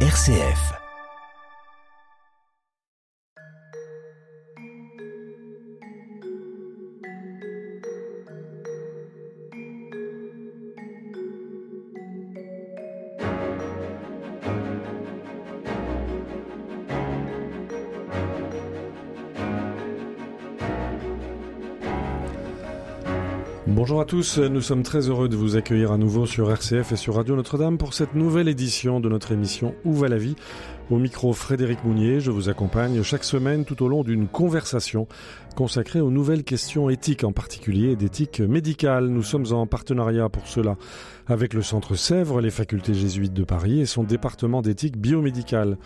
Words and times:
RCF. 0.00 0.85
Bonjour 23.86 24.00
à 24.00 24.04
tous, 24.04 24.38
nous 24.38 24.62
sommes 24.62 24.82
très 24.82 25.08
heureux 25.08 25.28
de 25.28 25.36
vous 25.36 25.54
accueillir 25.54 25.92
à 25.92 25.96
nouveau 25.96 26.26
sur 26.26 26.50
RCF 26.50 26.90
et 26.90 26.96
sur 26.96 27.14
Radio 27.14 27.36
Notre-Dame 27.36 27.78
pour 27.78 27.94
cette 27.94 28.16
nouvelle 28.16 28.48
édition 28.48 28.98
de 28.98 29.08
notre 29.08 29.30
émission 29.30 29.76
Où 29.84 29.94
va 29.94 30.08
la 30.08 30.18
vie? 30.18 30.34
Au 30.88 30.98
micro 30.98 31.32
Frédéric 31.32 31.82
Mounier, 31.82 32.20
je 32.20 32.30
vous 32.30 32.48
accompagne 32.48 33.02
chaque 33.02 33.24
semaine 33.24 33.64
tout 33.64 33.82
au 33.82 33.88
long 33.88 34.04
d'une 34.04 34.28
conversation 34.28 35.08
consacrée 35.56 36.00
aux 36.00 36.12
nouvelles 36.12 36.44
questions 36.44 36.90
éthiques, 36.90 37.24
en 37.24 37.32
particulier 37.32 37.96
d'éthique 37.96 38.40
médicale. 38.40 39.08
Nous 39.08 39.24
sommes 39.24 39.52
en 39.52 39.66
partenariat 39.66 40.28
pour 40.28 40.46
cela 40.46 40.76
avec 41.26 41.54
le 41.54 41.62
Centre 41.62 41.96
Sèvres, 41.96 42.40
les 42.40 42.50
facultés 42.50 42.94
jésuites 42.94 43.32
de 43.32 43.42
Paris 43.42 43.80
et 43.80 43.86
son 43.86 44.04
département 44.04 44.62
d'éthique 44.62 44.96
biomédicale. 44.96 45.76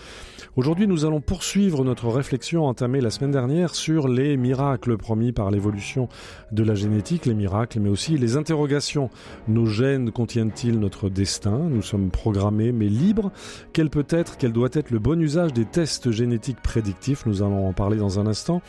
Aujourd'hui, 0.57 0.87
nous 0.87 1.07
allons 1.07 1.23
poursuivre 1.23 1.83
notre 1.83 2.09
réflexion 2.09 2.67
entamée 2.67 3.01
la 3.01 3.09
semaine 3.11 3.31
dernière 3.31 3.75
sur 3.75 4.07
les 4.07 4.37
miracles 4.37 4.99
promis 4.99 5.33
par 5.33 5.51
l'évolution 5.51 6.09
de 6.53 6.63
la 6.63 6.75
génétique, 6.75 7.25
les 7.25 7.35
miracles, 7.35 7.81
mais 7.81 7.89
aussi 7.89 8.19
les 8.19 8.37
interrogations. 8.37 9.09
Nos 9.49 9.67
gènes 9.67 10.11
contiennent-ils 10.11 10.79
notre 10.79 11.09
destin? 11.09 11.59
Nous 11.71 11.83
sommes 11.83 12.11
programmés 12.11 12.73
mais 12.73 12.89
libres 12.89 13.31
Quel 13.73 13.89
peut 13.89 14.07
être, 14.11 14.37
quel 14.37 14.53
doit 14.53 14.69
être 14.73 14.90
le 14.91 14.99
bon 14.99 15.21
usage 15.21 15.53
des 15.53 15.65
tests 15.65 16.11
génétiques 16.11 16.61
prédictifs 16.61 17.27
Nous 17.27 17.43
allons 17.43 17.69
en 17.69 17.73
parler 17.73 17.97
dans 17.97 18.19
un 18.19 18.27
instant. 18.27 18.63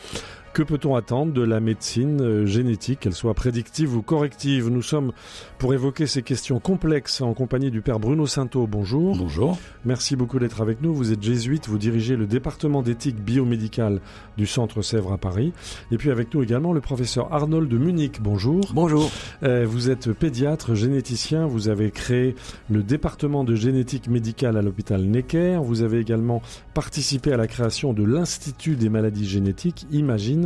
Que 0.52 0.62
peut-on 0.62 0.94
attendre 0.96 1.32
de 1.32 1.40
la 1.40 1.60
médecine 1.60 2.20
euh, 2.20 2.44
génétique, 2.44 3.00
qu'elle 3.00 3.14
soit 3.14 3.32
prédictive 3.32 3.96
ou 3.96 4.02
corrective? 4.02 4.68
Nous 4.68 4.82
sommes 4.82 5.12
pour 5.56 5.72
évoquer 5.72 6.06
ces 6.06 6.22
questions 6.22 6.60
complexes 6.60 7.22
en 7.22 7.32
compagnie 7.32 7.70
du 7.70 7.80
père 7.80 7.98
Bruno 7.98 8.26
Sainteau. 8.26 8.66
Bonjour. 8.66 9.16
Bonjour. 9.16 9.56
Merci 9.86 10.14
beaucoup 10.14 10.38
d'être 10.38 10.60
avec 10.60 10.82
nous. 10.82 10.92
Vous 10.92 11.10
êtes 11.10 11.22
jésuite, 11.22 11.68
vous 11.68 11.78
dirigez 11.78 12.16
le 12.16 12.26
département 12.26 12.82
d'éthique 12.82 13.16
biomédicale 13.16 14.02
du 14.36 14.46
Centre 14.46 14.82
Sèvres 14.82 15.12
à 15.12 15.16
Paris. 15.16 15.54
Et 15.90 15.96
puis 15.96 16.10
avec 16.10 16.34
nous 16.34 16.42
également 16.42 16.74
le 16.74 16.82
professeur 16.82 17.32
Arnold 17.32 17.70
de 17.70 17.78
Munich. 17.78 18.20
Bonjour. 18.20 18.60
Bonjour. 18.74 19.10
Euh, 19.44 19.64
vous 19.66 19.88
êtes 19.88 20.12
pédiatre, 20.12 20.74
généticien. 20.74 21.46
Vous 21.46 21.70
avez 21.70 21.90
créé 21.90 22.34
le 22.68 22.82
département 22.82 23.42
de 23.42 23.54
génétique 23.54 24.06
médicale 24.06 24.58
à 24.58 24.62
l'hôpital 24.62 25.00
Necker. 25.00 25.60
Vous 25.62 25.80
avez 25.80 25.98
également 25.98 26.42
participé 26.74 27.32
à 27.32 27.38
la 27.38 27.46
création 27.46 27.94
de 27.94 28.04
l'Institut 28.04 28.76
des 28.76 28.90
maladies 28.90 29.26
génétiques, 29.26 29.86
Imagine, 29.92 30.41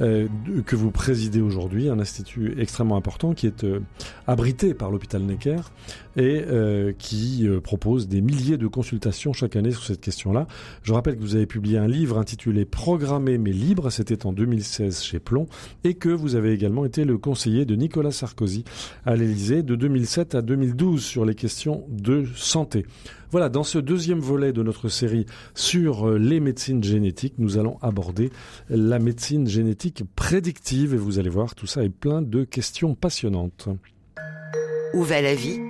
euh, 0.00 0.28
que 0.66 0.76
vous 0.76 0.90
présidez 0.90 1.40
aujourd'hui, 1.40 1.88
un 1.88 1.98
institut 1.98 2.54
extrêmement 2.58 2.96
important 2.96 3.34
qui 3.34 3.46
est 3.46 3.64
euh, 3.64 3.80
abrité 4.26 4.74
par 4.74 4.90
l'hôpital 4.90 5.22
Necker 5.22 5.60
et 6.16 6.42
euh, 6.46 6.92
qui 6.98 7.48
propose 7.62 8.08
des 8.08 8.20
milliers 8.20 8.58
de 8.58 8.66
consultations 8.66 9.32
chaque 9.32 9.56
année 9.56 9.70
sur 9.70 9.84
cette 9.84 10.00
question-là. 10.00 10.46
Je 10.82 10.92
rappelle 10.92 11.16
que 11.16 11.22
vous 11.22 11.36
avez 11.36 11.46
publié 11.46 11.78
un 11.78 11.86
livre 11.86 12.18
intitulé 12.18 12.64
Programmé 12.64 13.38
mais 13.38 13.52
libre, 13.52 13.90
c'était 13.90 14.26
en 14.26 14.32
2016 14.32 15.02
chez 15.02 15.18
Plomb, 15.18 15.46
et 15.84 15.94
que 15.94 16.08
vous 16.08 16.34
avez 16.34 16.52
également 16.52 16.84
été 16.84 17.04
le 17.04 17.18
conseiller 17.18 17.64
de 17.64 17.76
Nicolas 17.76 18.12
Sarkozy 18.12 18.64
à 19.06 19.16
l'Élysée 19.16 19.62
de 19.62 19.76
2007 19.76 20.34
à 20.34 20.42
2012 20.42 21.02
sur 21.02 21.24
les 21.24 21.34
questions 21.34 21.84
de 21.88 22.26
santé. 22.34 22.86
Voilà, 23.30 23.48
dans 23.48 23.64
ce 23.64 23.78
deuxième 23.78 24.18
volet 24.18 24.52
de 24.52 24.62
notre 24.62 24.88
série 24.88 25.26
sur 25.54 26.08
euh, 26.08 26.18
les 26.18 26.40
médecines 26.40 26.82
génétiques, 26.82 27.34
nous 27.38 27.58
allons 27.58 27.78
aborder 27.80 28.30
la 28.68 28.98
médecine 28.98 29.46
génétique 29.46 30.02
prédictive 30.16 30.94
et 30.94 30.96
vous 30.96 31.18
allez 31.18 31.30
voir, 31.30 31.54
tout 31.54 31.66
ça 31.66 31.84
est 31.84 31.90
plein 31.90 32.22
de 32.22 32.44
questions 32.44 32.94
passionnantes. 32.94 33.68
Où 34.94 35.02
va 35.02 35.20
la 35.22 35.34
vie 35.34 35.60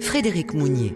Frédéric 0.00 0.54
Mounier. 0.54 0.94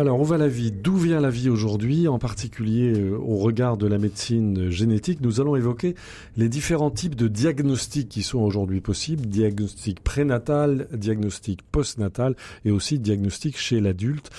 Alors, 0.00 0.18
où 0.18 0.24
va 0.24 0.38
la 0.38 0.48
vie 0.48 0.72
D'où 0.72 0.96
vient 0.96 1.20
la 1.20 1.28
vie 1.28 1.50
aujourd'hui 1.50 2.08
En 2.08 2.18
particulier 2.18 2.98
euh, 2.98 3.18
au 3.18 3.36
regard 3.36 3.76
de 3.76 3.86
la 3.86 3.98
médecine 3.98 4.70
génétique, 4.70 5.20
nous 5.20 5.42
allons 5.42 5.56
évoquer 5.56 5.94
les 6.38 6.48
différents 6.48 6.90
types 6.90 7.14
de 7.14 7.28
diagnostics 7.28 8.08
qui 8.08 8.22
sont 8.22 8.38
aujourd'hui 8.38 8.80
possibles. 8.80 9.26
Diagnostic 9.26 10.00
prénatal, 10.00 10.88
diagnostic 10.94 11.60
postnatal 11.70 12.34
et 12.64 12.70
aussi 12.70 12.98
diagnostic 12.98 13.58
chez 13.58 13.78
l'adulte. 13.78 14.30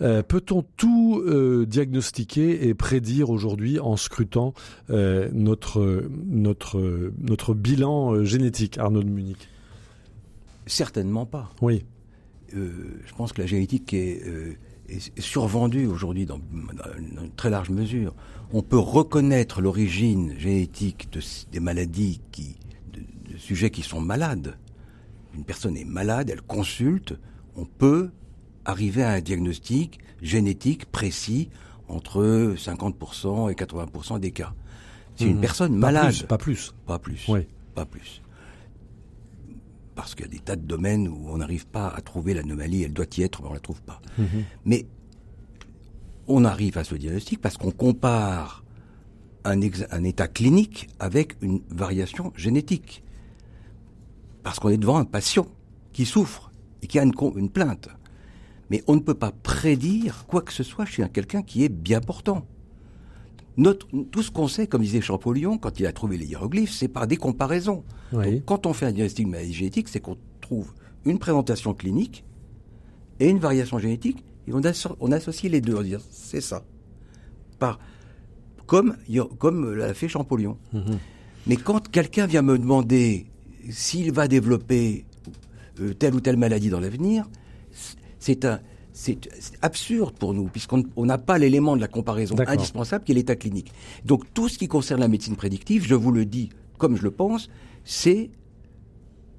Euh, 0.00 0.22
Peut-on 0.22 0.62
tout 0.76 1.20
euh, 1.26 1.66
diagnostiquer 1.66 2.68
et 2.68 2.74
prédire 2.74 3.30
aujourd'hui 3.30 3.80
en 3.80 3.96
scrutant 3.96 4.54
euh, 4.90 5.28
notre, 5.32 6.08
notre, 6.28 7.10
notre 7.20 7.52
bilan 7.52 8.22
génétique, 8.22 8.78
Arnaud 8.78 9.02
de 9.02 9.10
Munich 9.10 9.48
Certainement 10.66 11.26
pas. 11.26 11.50
Oui. 11.62 11.84
Je 12.52 13.14
pense 13.16 13.32
que 13.32 13.40
la 13.42 13.46
génétique 13.46 13.92
est, 13.92 14.22
est 14.90 15.20
survendue 15.20 15.86
aujourd'hui 15.86 16.26
dans, 16.26 16.38
dans 16.38 16.98
une 16.98 17.30
très 17.36 17.50
large 17.50 17.70
mesure. 17.70 18.14
On 18.52 18.62
peut 18.62 18.78
reconnaître 18.78 19.60
l'origine 19.60 20.34
génétique 20.38 21.08
de, 21.12 21.20
des 21.52 21.60
maladies 21.60 22.20
qui, 22.32 22.56
de, 22.92 23.00
de 23.32 23.38
sujets 23.38 23.70
qui 23.70 23.82
sont 23.82 24.00
malades. 24.00 24.56
Une 25.34 25.44
personne 25.44 25.76
est 25.76 25.84
malade, 25.84 26.30
elle 26.30 26.42
consulte, 26.42 27.16
on 27.56 27.64
peut 27.64 28.10
arriver 28.64 29.02
à 29.02 29.10
un 29.12 29.20
diagnostic 29.20 30.00
génétique 30.22 30.86
précis 30.86 31.48
entre 31.88 32.54
50% 32.56 33.50
et 33.50 33.54
80% 33.54 34.18
des 34.20 34.32
cas. 34.32 34.52
C'est 35.16 35.24
une 35.26 35.34
Mhm. 35.36 35.40
personne 35.40 35.72
Pas 35.80 35.92
malade. 35.92 36.14
plus, 36.14 36.26
pas 36.26 36.38
plus. 36.38 36.74
Pas 36.86 36.98
plus. 36.98 37.24
Oui. 37.28 37.40
Pas 37.74 37.84
plus. 37.84 38.22
Parce 39.94 40.14
qu'il 40.14 40.24
y 40.26 40.28
a 40.28 40.30
des 40.32 40.38
tas 40.38 40.56
de 40.56 40.62
domaines 40.66 41.08
où 41.08 41.28
on 41.28 41.38
n'arrive 41.38 41.66
pas 41.66 41.88
à 41.88 42.00
trouver 42.00 42.32
l'anomalie, 42.34 42.82
elle 42.84 42.92
doit 42.92 43.06
y 43.16 43.22
être, 43.22 43.42
mais 43.42 43.48
on 43.48 43.52
la 43.52 43.60
trouve 43.60 43.82
pas. 43.82 44.00
Mhm. 44.18 44.44
Mais 44.64 44.86
on 46.28 46.44
arrive 46.44 46.78
à 46.78 46.84
ce 46.84 46.94
diagnostic 46.94 47.40
parce 47.40 47.56
qu'on 47.56 47.72
compare 47.72 48.64
un, 49.44 49.60
état 49.60 50.28
clinique 50.28 50.88
avec 50.98 51.36
une 51.42 51.60
variation 51.70 52.32
génétique. 52.36 53.02
Parce 54.42 54.58
qu'on 54.58 54.68
est 54.70 54.78
devant 54.78 54.96
un 54.98 55.04
patient 55.04 55.46
qui 55.92 56.06
souffre 56.06 56.50
et 56.82 56.86
qui 56.86 56.98
a 56.98 57.02
une, 57.02 57.12
une 57.36 57.50
plainte. 57.50 57.88
Mais 58.70 58.82
on 58.86 58.94
ne 58.94 59.00
peut 59.00 59.14
pas 59.14 59.32
prédire 59.32 60.24
quoi 60.28 60.42
que 60.42 60.52
ce 60.52 60.62
soit 60.62 60.86
chez 60.86 61.02
un- 61.02 61.08
quelqu'un 61.08 61.42
qui 61.42 61.64
est 61.64 61.68
bien 61.68 62.00
portant. 62.00 62.46
Notre, 63.60 63.86
tout 64.10 64.22
ce 64.22 64.30
qu'on 64.30 64.48
sait, 64.48 64.66
comme 64.66 64.80
disait 64.82 65.00
Champollion, 65.02 65.58
quand 65.58 65.78
il 65.80 65.86
a 65.86 65.92
trouvé 65.92 66.16
les 66.16 66.26
hiéroglyphes, 66.26 66.72
c'est 66.72 66.88
par 66.88 67.06
des 67.06 67.16
comparaisons. 67.18 67.84
Oui. 68.12 68.36
Donc, 68.36 68.44
quand 68.46 68.66
on 68.66 68.72
fait 68.72 68.86
un 68.86 68.92
diagnostic 68.92 69.26
de 69.26 69.30
maladie 69.30 69.52
génétique, 69.52 69.88
c'est 69.88 70.00
qu'on 70.00 70.16
trouve 70.40 70.72
une 71.04 71.18
présentation 71.18 71.74
clinique 71.74 72.24
et 73.20 73.28
une 73.28 73.38
variation 73.38 73.78
génétique, 73.78 74.24
et 74.48 74.52
on, 74.54 74.60
asso- 74.62 74.96
on 75.00 75.12
associe 75.12 75.52
les 75.52 75.60
deux, 75.60 75.74
on 75.76 75.82
dit 75.82 75.94
c'est 76.10 76.40
ça. 76.40 76.64
Par, 77.58 77.78
comme, 78.66 78.96
comme 79.38 79.74
l'a 79.74 79.92
fait 79.94 80.08
Champollion. 80.08 80.56
Mhm. 80.72 80.98
Mais 81.46 81.56
quand 81.56 81.88
quelqu'un 81.90 82.26
vient 82.26 82.42
me 82.42 82.56
demander 82.58 83.26
s'il 83.68 84.10
va 84.12 84.26
développer 84.26 85.04
euh, 85.80 85.92
telle 85.92 86.14
ou 86.14 86.20
telle 86.20 86.36
maladie 86.38 86.70
dans 86.70 86.80
l'avenir, 86.80 87.28
c'est 88.18 88.44
un, 88.46 88.60
c'est 88.92 89.28
absurde 89.62 90.14
pour 90.18 90.34
nous, 90.34 90.44
puisqu'on 90.48 90.84
on 90.96 91.06
n'a 91.06 91.18
pas 91.18 91.38
l'élément 91.38 91.76
de 91.76 91.80
la 91.80 91.88
comparaison 91.88 92.34
indispensable 92.46 93.04
qui 93.04 93.12
est 93.12 93.14
l'état 93.14 93.36
clinique. 93.36 93.72
Donc 94.04 94.24
tout 94.34 94.48
ce 94.48 94.58
qui 94.58 94.68
concerne 94.68 95.00
la 95.00 95.08
médecine 95.08 95.36
prédictive, 95.36 95.84
je 95.86 95.94
vous 95.94 96.12
le 96.12 96.24
dis 96.24 96.50
comme 96.78 96.96
je 96.96 97.02
le 97.02 97.10
pense, 97.10 97.48
c'est 97.84 98.30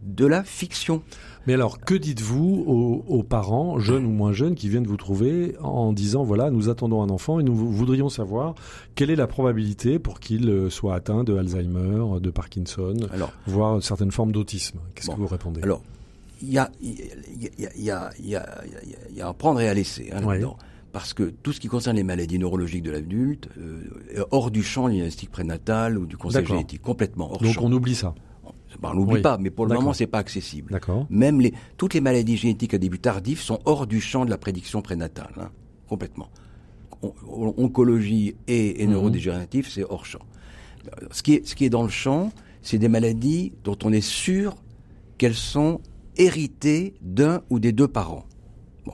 de 0.04 0.26
la 0.26 0.44
fiction. 0.44 1.04
Mais 1.48 1.54
alors, 1.54 1.80
que 1.80 1.94
dites-vous 1.96 2.64
aux, 2.68 3.04
aux 3.08 3.24
parents, 3.24 3.80
jeunes 3.80 4.06
ou 4.06 4.12
moins 4.12 4.32
jeunes, 4.32 4.54
qui 4.56 4.70
viennent 4.70 4.86
vous 4.86 4.98
trouver 4.98 5.56
en 5.60 5.92
disant 5.94 6.24
voilà, 6.24 6.50
nous 6.52 6.70
attendons 6.70 7.02
un 7.02 7.10
enfant 7.10 7.40
et 7.40 7.44
nous 7.44 7.56
vou- 7.56 7.72
voudrions 7.72 8.10
savoir 8.10 8.54
quelle 8.96 9.10
est 9.10 9.16
la 9.16 9.26
probabilité 9.28 9.98
pour 10.00 10.20
qu'il 10.20 10.48
euh, 10.50 10.70
soit 10.70 10.94
atteint 10.96 11.24
de 11.24 11.36
Alzheimer, 11.36 12.20
de 12.20 12.30
Parkinson, 12.30 12.96
Alors, 13.12 13.32
voire 13.48 13.82
certaines 13.84 14.12
formes 14.12 14.32
d'autisme? 14.32 14.80
Qu'est-ce 14.96 15.08
Bon. 15.08 15.16
que 15.16 15.20
vous 15.22 15.28
répondez? 15.28 15.62
Alors, 15.64 15.82
il 16.42 16.52
y 16.52 16.58
a, 16.58 16.72
y, 16.82 16.90
a, 17.66 17.70
y, 17.78 17.90
a, 17.92 18.10
y, 18.20 19.22
a, 19.22 19.28
à 19.28 19.34
prendre 19.34 19.60
et 19.62 19.68
à 19.70 19.74
laisser 19.74 20.10
hein, 20.14 20.24
Ouais. 20.24 20.36
là-dedans. 20.36 20.58
Parce 20.92 21.14
que 21.14 21.24
tout 21.24 21.54
ce 21.54 21.60
qui 21.62 21.68
concerne 21.70 21.96
les 21.96 22.04
maladies 22.04 22.38
neurologiques 22.38 22.84
de 22.84 22.92
l'adulte 22.92 23.48
euh, 23.58 23.84
est 24.14 24.20
hors 24.32 24.52
du 24.52 24.62
champ 24.62 24.90
diagnostic 24.90 25.30
prénatal 25.32 25.98
ou 25.98 26.06
du 26.06 26.18
conseil 26.18 26.46
génétique, 26.46 26.82
complètement 26.82 27.32
hors 27.32 27.42
Donc 27.42 27.54
champ. 27.54 27.62
on 27.64 27.72
oublie 27.72 27.96
ça. 27.96 28.14
Ben, 28.82 28.90
on 28.92 28.96
n'oublie 28.96 29.16
Oui. 29.16 29.22
pas, 29.22 29.38
mais 29.38 29.50
pour 29.52 29.66
le 29.68 29.74
moment, 29.76 29.94
c'est 29.94 30.08
pas 30.08 30.18
accessible. 30.20 30.80
Même 31.10 31.40
les, 31.42 31.54
toutes 31.78 31.94
les 31.94 32.02
maladies 32.02 32.36
génétiques 32.38 32.74
à 32.74 32.78
début 32.78 33.00
tardif 33.00 33.42
sont 33.42 33.60
hors 33.66 33.86
du 33.88 34.02
champ 34.02 34.26
de 34.26 34.30
la 34.30 34.38
prédiction 34.38 34.82
prénatale, 34.82 35.32
hein, 35.40 35.50
complètement. 35.88 36.30
On- 37.02 37.14
on- 37.28 37.54
oncologie 37.58 38.36
et, 38.48 38.82
et 38.82 38.86
Mhm. 38.88 38.94
neurodégénératif, 38.94 39.70
c'est 39.70 39.84
hors 39.84 40.06
champ. 40.06 40.22
Ce 41.12 41.22
qui, 41.24 41.36
est, 41.36 41.48
ce 41.48 41.56
qui 41.56 41.66
est 41.66 41.70
dans 41.70 41.84
le 41.84 41.90
champ, 41.90 42.32
c'est 42.62 42.78
des 42.78 42.88
maladies 42.90 43.54
dont 43.64 43.78
on 43.84 43.92
est 43.94 44.02
sûr 44.02 44.56
qu'elles 45.18 45.36
sont 45.36 45.80
héritées 46.18 46.94
d'un 47.02 47.42
ou 47.50 47.60
des 47.60 47.72
deux 47.72 47.88
parents. 47.88 48.26
Bon. 48.86 48.94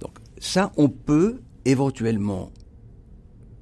Donc, 0.00 0.18
ça, 0.38 0.72
on 0.76 0.88
peut 0.88 1.40
éventuellement 1.64 2.50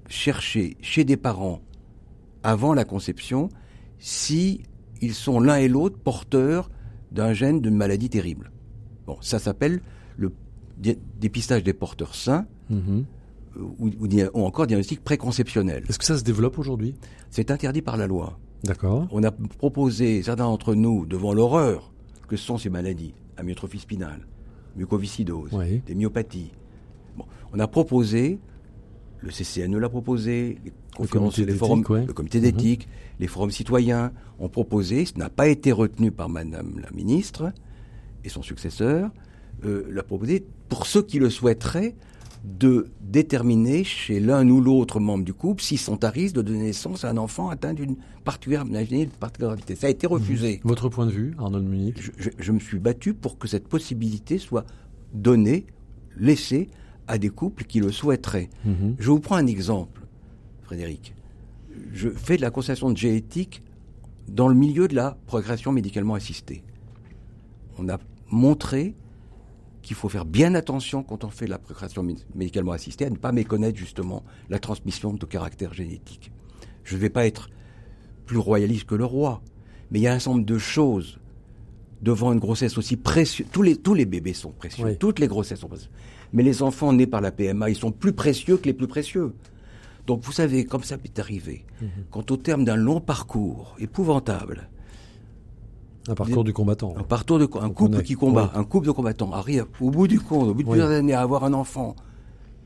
chercher 0.08 0.76
chez 0.80 1.04
des 1.04 1.16
parents 1.16 1.60
avant 2.42 2.74
la 2.74 2.84
conception 2.84 3.48
si 3.98 4.62
ils 5.00 5.14
sont 5.14 5.40
l'un 5.40 5.56
et 5.56 5.68
l'autre 5.68 5.98
porteurs 5.98 6.70
d'un 7.12 7.32
gène 7.32 7.60
d'une 7.60 7.74
maladie 7.76 8.08
terrible. 8.08 8.50
Bon, 9.06 9.16
ça 9.20 9.38
s'appelle 9.38 9.80
le 10.16 10.32
dépistage 11.18 11.62
des 11.62 11.72
porteurs 11.72 12.14
sains 12.14 12.46
Mhm. 12.68 13.04
ou, 13.78 13.86
ou 14.00 14.08
ou 14.34 14.44
encore 14.44 14.66
diagnostic 14.66 15.02
préconceptionnel. 15.02 15.84
Est-ce 15.88 15.98
que 15.98 16.04
ça 16.04 16.18
se 16.18 16.24
développe 16.24 16.58
aujourd'hui? 16.58 16.94
C'est 17.30 17.50
interdit 17.50 17.80
par 17.82 17.96
la 17.96 18.06
loi. 18.06 18.38
D'accord. 18.64 19.06
On 19.12 19.22
a 19.22 19.30
proposé, 19.30 20.22
certains 20.22 20.44
d'entre 20.44 20.74
nous, 20.74 21.06
devant 21.06 21.32
l'horreur 21.32 21.92
que 22.28 22.36
sont 22.36 22.58
ces 22.58 22.70
maladies, 22.70 23.14
amyotrophie 23.36 23.78
spinale, 23.78 24.26
mucoviscidose, 24.76 25.50
Oui. 25.52 25.82
des 25.86 25.94
myopathies. 25.94 26.52
Bon, 27.16 27.24
on 27.52 27.58
a 27.58 27.66
proposé, 27.66 28.38
le 29.20 29.30
CCNE 29.30 29.78
l'a 29.78 29.88
proposé, 29.88 30.58
les 30.64 30.72
conférences, 30.96 31.36
comité 31.36 31.52
les 31.52 31.58
forums, 31.58 31.84
ouais. 31.88 32.04
le 32.06 32.12
comité 32.12 32.40
d'éthique, 32.40 32.88
les 33.18 33.26
forums 33.26 33.50
citoyens 33.50 34.12
ont 34.38 34.48
proposé, 34.48 35.04
ce 35.06 35.16
n'a 35.18 35.30
pas 35.30 35.48
été 35.48 35.72
retenu 35.72 36.10
par 36.10 36.28
Madame 36.28 36.78
la 36.80 36.90
ministre 36.90 37.52
et 38.24 38.28
son 38.28 38.42
successeur, 38.42 39.10
euh, 39.64 39.86
l'a 39.90 40.02
proposé 40.02 40.44
pour 40.68 40.86
ceux 40.86 41.02
qui 41.02 41.18
le 41.18 41.30
souhaiteraient 41.30 41.94
de 42.44 42.88
déterminer 43.00 43.82
chez 43.84 44.20
l'un 44.20 44.48
ou 44.48 44.60
l'autre 44.60 45.00
membre 45.00 45.24
du 45.24 45.32
couple 45.34 45.62
s'ils 45.62 45.78
sont 45.78 46.04
à 46.04 46.10
risque 46.10 46.36
de 46.36 46.42
donner 46.42 46.62
naissance 46.64 47.04
à 47.04 47.10
un 47.10 47.16
enfant 47.16 47.48
atteint 47.48 47.74
d'une 47.74 47.96
particulière 48.24 48.64
de 48.64 49.06
particularité. 49.18 49.74
Ça 49.74 49.86
a 49.88 49.90
été 49.90 50.06
refusé. 50.06 50.60
Votre 50.64 50.88
point 50.88 51.06
de 51.06 51.10
vue, 51.12 51.34
Arnold 51.38 51.66
Munich? 51.66 51.96
Je, 52.00 52.10
je- 52.18 52.30
je 52.38 52.52
me 52.52 52.58
suis 52.60 52.78
battu 52.78 53.14
pour 53.14 53.38
que 53.38 53.48
cette 53.48 53.68
possibilité 53.68 54.38
soit 54.38 54.64
donnée, 55.12 55.66
laissée 56.16 56.68
à 57.08 57.18
des 57.18 57.28
couples 57.28 57.64
qui 57.64 57.80
le 57.80 57.90
souhaiteraient. 57.92 58.48
Mhm. 58.64 58.96
Je 58.98 59.10
vous 59.10 59.20
prends 59.20 59.36
un 59.36 59.46
exemple, 59.46 60.02
Frédéric. 60.62 61.14
Je 61.92 62.08
fais 62.08 62.36
de 62.36 62.42
la 62.42 62.50
constatation 62.50 62.90
de 62.90 62.96
génétique 62.96 63.62
dans 64.28 64.48
le 64.48 64.54
milieu 64.54 64.88
de 64.88 64.94
la 64.94 65.16
progression 65.26 65.70
médicalement 65.72 66.14
assistée. 66.14 66.64
On 67.78 67.88
a 67.88 67.98
montré 68.30 68.94
qu'il 69.86 69.96
faut 69.96 70.08
faire 70.08 70.24
bien 70.24 70.54
attention 70.56 71.02
quand 71.04 71.22
on 71.22 71.30
fait 71.30 71.46
la 71.46 71.58
progression 71.58 72.02
mé- 72.02 72.18
médicalement 72.34 72.72
assistée 72.72 73.06
à 73.06 73.10
ne 73.10 73.16
pas 73.16 73.30
méconnaître 73.30 73.78
justement 73.78 74.24
la 74.50 74.58
transmission 74.58 75.12
de 75.12 75.24
caractère 75.26 75.72
génétique. 75.72 76.32
Je 76.82 76.96
ne 76.96 77.00
vais 77.00 77.08
pas 77.10 77.24
être 77.26 77.48
plus 78.26 78.38
royaliste 78.38 78.84
que 78.86 78.96
le 78.96 79.04
roi, 79.04 79.40
mais 79.90 80.00
il 80.00 80.02
y 80.02 80.08
a 80.08 80.12
un 80.14 80.18
nombre 80.26 80.44
de 80.44 80.58
choses 80.58 81.18
devant 82.02 82.32
une 82.32 82.40
grossesse 82.40 82.76
aussi 82.78 82.96
précieuse. 82.96 83.46
Tous 83.52 83.62
les, 83.62 83.76
tous 83.76 83.94
les 83.94 84.04
bébés 84.06 84.32
sont 84.34 84.50
précieux, 84.50 84.84
Oui. 84.84 84.96
toutes 84.98 85.20
les 85.20 85.28
grossesses 85.28 85.60
sont 85.60 85.68
précieuses. 85.68 85.90
Mais 86.32 86.42
les 86.42 86.62
enfants 86.62 86.92
nés 86.92 87.06
par 87.06 87.20
la 87.20 87.30
PMA, 87.30 87.70
ils 87.70 87.76
sont 87.76 87.92
plus 87.92 88.12
précieux 88.12 88.56
que 88.56 88.64
les 88.66 88.74
plus 88.74 88.88
précieux. 88.88 89.34
Donc 90.08 90.22
vous 90.24 90.32
savez, 90.32 90.64
comme 90.64 90.82
ça 90.82 90.96
m'est 90.96 91.18
arrivé, 91.20 91.64
quand 92.10 92.30
au 92.32 92.36
terme 92.36 92.64
d'un 92.64 92.76
long 92.76 93.00
parcours 93.00 93.76
épouvantable, 93.78 94.68
Un 96.08 96.14
parcours 96.14 96.44
du 96.44 96.52
combattant. 96.52 96.94
un 96.96 97.02
parcours 97.02 97.38
de 97.38 97.48
un 97.60 97.70
couple 97.70 98.02
qui 98.02 98.14
combat, 98.14 98.50
Oui. 98.54 98.60
un 98.60 98.64
couple 98.64 98.86
de 98.86 98.92
combattants 98.92 99.32
arrive 99.32 99.66
au 99.80 99.90
bout 99.90 100.06
du 100.06 100.20
compte, 100.20 100.48
au 100.48 100.54
bout 100.54 100.62
de 100.62 100.68
Oui. 100.68 100.72
plusieurs 100.74 100.90
années 100.90 101.14
à 101.14 101.20
avoir 101.20 101.44
un 101.44 101.52
enfant. 101.52 101.96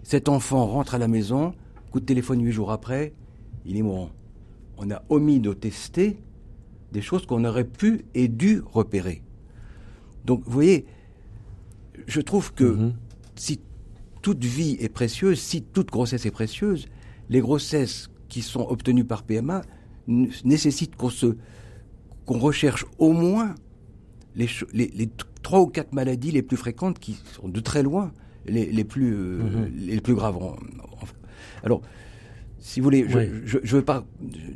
Cet 0.02 0.28
enfant 0.28 0.66
rentre 0.66 0.94
à 0.94 0.98
la 0.98 1.08
maison, 1.08 1.54
coup 1.90 2.00
de 2.00 2.04
téléphone 2.04 2.42
huit 2.44 2.52
jours 2.52 2.70
après, 2.70 3.14
il 3.64 3.76
est 3.76 3.82
mourant. 3.82 4.10
On 4.78 4.90
a 4.90 5.02
omis 5.08 5.40
de 5.40 5.52
tester 5.52 6.18
des 6.92 7.00
choses 7.02 7.24
qu'on 7.26 7.44
aurait 7.44 7.64
pu 7.64 8.04
et 8.14 8.28
dû 8.28 8.62
repérer. 8.72 9.22
Donc, 10.24 10.42
vous 10.44 10.52
voyez, 10.52 10.86
je 12.06 12.20
trouve 12.20 12.52
que 12.52 12.64
Mhm. 12.64 12.92
si 13.36 13.60
toute 14.22 14.44
vie 14.44 14.76
est 14.80 14.88
précieuse, 14.90 15.38
si 15.40 15.62
toute 15.62 15.90
grossesse 15.90 16.26
est 16.26 16.30
précieuse, 16.30 16.88
les 17.30 17.40
grossesses 17.40 18.10
qui 18.28 18.42
sont 18.42 18.66
obtenues 18.68 19.04
par 19.04 19.22
PMA 19.22 19.62
nécessitent 20.06 20.96
qu'on 20.96 21.10
se 21.10 21.36
qu'on 22.30 22.38
recherche 22.38 22.86
au 22.98 23.12
moins 23.12 23.56
les, 24.36 24.48
trois 25.42 25.60
ou 25.60 25.66
quatre 25.66 25.92
maladies 25.92 26.30
les 26.30 26.42
plus 26.42 26.56
fréquentes 26.56 27.00
qui 27.00 27.18
sont 27.32 27.48
de 27.48 27.58
très 27.60 27.82
loin 27.82 28.12
les, 28.46 28.66
les 28.66 28.84
plus 28.84 29.12
euh, 29.14 29.38
Mhm. 29.42 29.70
les 29.88 30.00
plus 30.00 30.14
graves. 30.14 30.38
alors, 31.64 31.82
si 32.60 32.78
vous 32.78 32.84
voulez, 32.84 33.04
je, 33.08 33.18
Oui. 33.18 33.24
je, 33.44 33.58
je 33.64 33.76
veux 33.76 33.82
pas 33.82 34.04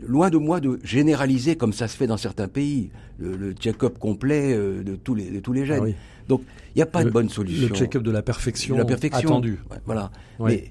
loin 0.06 0.31
de 0.31 0.38
moi 0.38 0.61
de 0.61 0.79
généraliser 0.85 1.56
comme 1.56 1.73
ça 1.73 1.88
se 1.88 1.97
fait 1.97 2.06
dans 2.06 2.17
certains 2.17 2.47
pays 2.49 2.91
le, 3.19 3.37
le 3.37 3.53
check-up 3.53 3.99
complet 3.99 4.55
euh, 4.55 4.85
de 4.85 4.94
tous 4.94 5.15
les 5.17 5.31
de 5.31 5.41
tous 5.41 5.53
les 5.53 5.67
gènes. 5.67 5.81
Ah 5.82 5.85
oui. 5.87 5.94
Donc, 6.29 6.43
il 6.75 6.79
n'y 6.79 6.82
a 6.82 6.87
pas 6.87 7.00
Le- 7.00 7.06
de 7.06 7.11
bonne 7.11 7.29
solution. 7.29 7.69
Le 7.69 7.75
check-up 7.75 8.03
de 8.05 8.11
la 8.12 8.23
perfection, 8.23 8.75
De 8.76 8.81
la 8.81 8.87
perfection. 8.87 9.29
attendue. 9.31 9.59
Voilà. 9.85 10.12
Mais, 10.38 10.71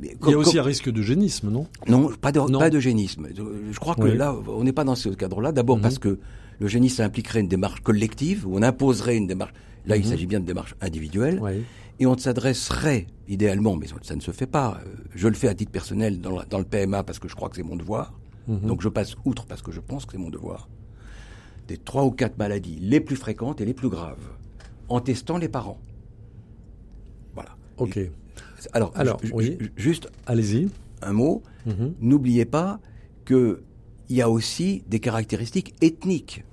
il 0.00 0.06
y 0.06 0.08
a- 0.08 0.12
mais 0.12 0.12
Il 0.12 0.12
y 0.14 0.18
comme- 0.18 0.34
a 0.34 0.36
aussi 0.38 0.52
comme- 0.52 0.60
un 0.60 0.62
risque 0.64 0.90
d'eugénisme, 0.90 1.50
non? 1.50 1.66
Non, 1.88 2.10
pas 2.20 2.32
de, 2.32 2.40
Non. 2.40 2.58
pas 2.58 2.70
d'eugénisme. 2.70 3.28
Je 3.34 3.78
crois 3.78 3.94
que 3.94 4.02
Oui. 4.02 4.16
là, 4.16 4.34
on 4.48 4.64
n'est 4.64 4.72
pas 4.72 4.84
dans 4.84 4.94
ce 4.94 5.08
cadre-là. 5.10 5.52
D'abord 5.52 5.76
Mhm. 5.76 5.82
parce 5.82 5.98
que 5.98 6.18
l'eugénisme 6.60 7.02
impliquerait 7.02 7.40
une 7.40 7.48
démarche 7.48 7.80
collective, 7.80 8.46
où 8.46 8.56
on 8.56 8.62
imposerait 8.62 9.16
une 9.16 9.26
démarche. 9.26 9.52
Là, 9.86 9.96
il 9.96 10.04
Mhm. 10.04 10.10
s'agit 10.10 10.26
bien 10.26 10.40
de 10.40 10.46
démarche 10.46 10.74
individuelle. 10.80 11.38
Oui. 11.42 11.62
Et 12.00 12.06
on 12.06 12.16
s'adresserait, 12.16 13.06
idéalement, 13.28 13.76
mais 13.76 13.86
ça 14.02 14.14
ne 14.16 14.20
se 14.20 14.30
fait 14.30 14.46
pas. 14.46 14.80
euh, 14.84 14.88
Je 15.14 15.28
le 15.28 15.34
fais 15.34 15.48
à 15.48 15.54
titre 15.54 15.70
personnel 15.70 16.20
dans, 16.20 16.30
la- 16.38 16.44
dans 16.46 16.58
le 16.58 16.64
PMA 16.64 17.02
parce 17.04 17.18
que 17.18 17.28
je 17.28 17.34
crois 17.36 17.48
que 17.48 17.56
c'est 17.56 17.62
mon 17.62 17.76
devoir. 17.76 18.12
Mhm. 18.48 18.60
Donc 18.66 18.80
je 18.82 18.88
passe 18.88 19.14
outre 19.24 19.44
parce 19.46 19.60
que 19.62 19.70
je 19.72 19.80
pense 19.80 20.04
que 20.06 20.12
c'est 20.12 20.18
mon 20.18 20.30
devoir. 20.30 20.68
Des 21.68 21.76
trois 21.76 22.04
ou 22.04 22.10
quatre 22.10 22.38
maladies 22.38 22.78
les 22.80 22.98
plus 23.00 23.14
fréquentes 23.16 23.60
et 23.60 23.64
les 23.64 23.74
plus 23.74 23.88
graves, 23.88 24.24
en 24.88 25.00
testant 25.00 25.36
les 25.38 25.48
parents. 25.48 25.78
Voilà. 27.34 27.50
Ok. 27.78 27.96
Et- 27.98 28.10
alors, 28.72 28.92
oui. 29.32 29.58
juste 29.76 30.08
Allez-y. 30.26 30.68
un 31.02 31.12
mot. 31.12 31.42
Mhm. 31.66 31.94
N'oubliez 32.00 32.44
pas 32.44 32.80
qu'il 33.26 33.58
y 34.10 34.20
a 34.22 34.28
aussi 34.30 34.82
des 34.88 35.00
caractéristiques 35.00 35.74
ethniques. 35.80 36.44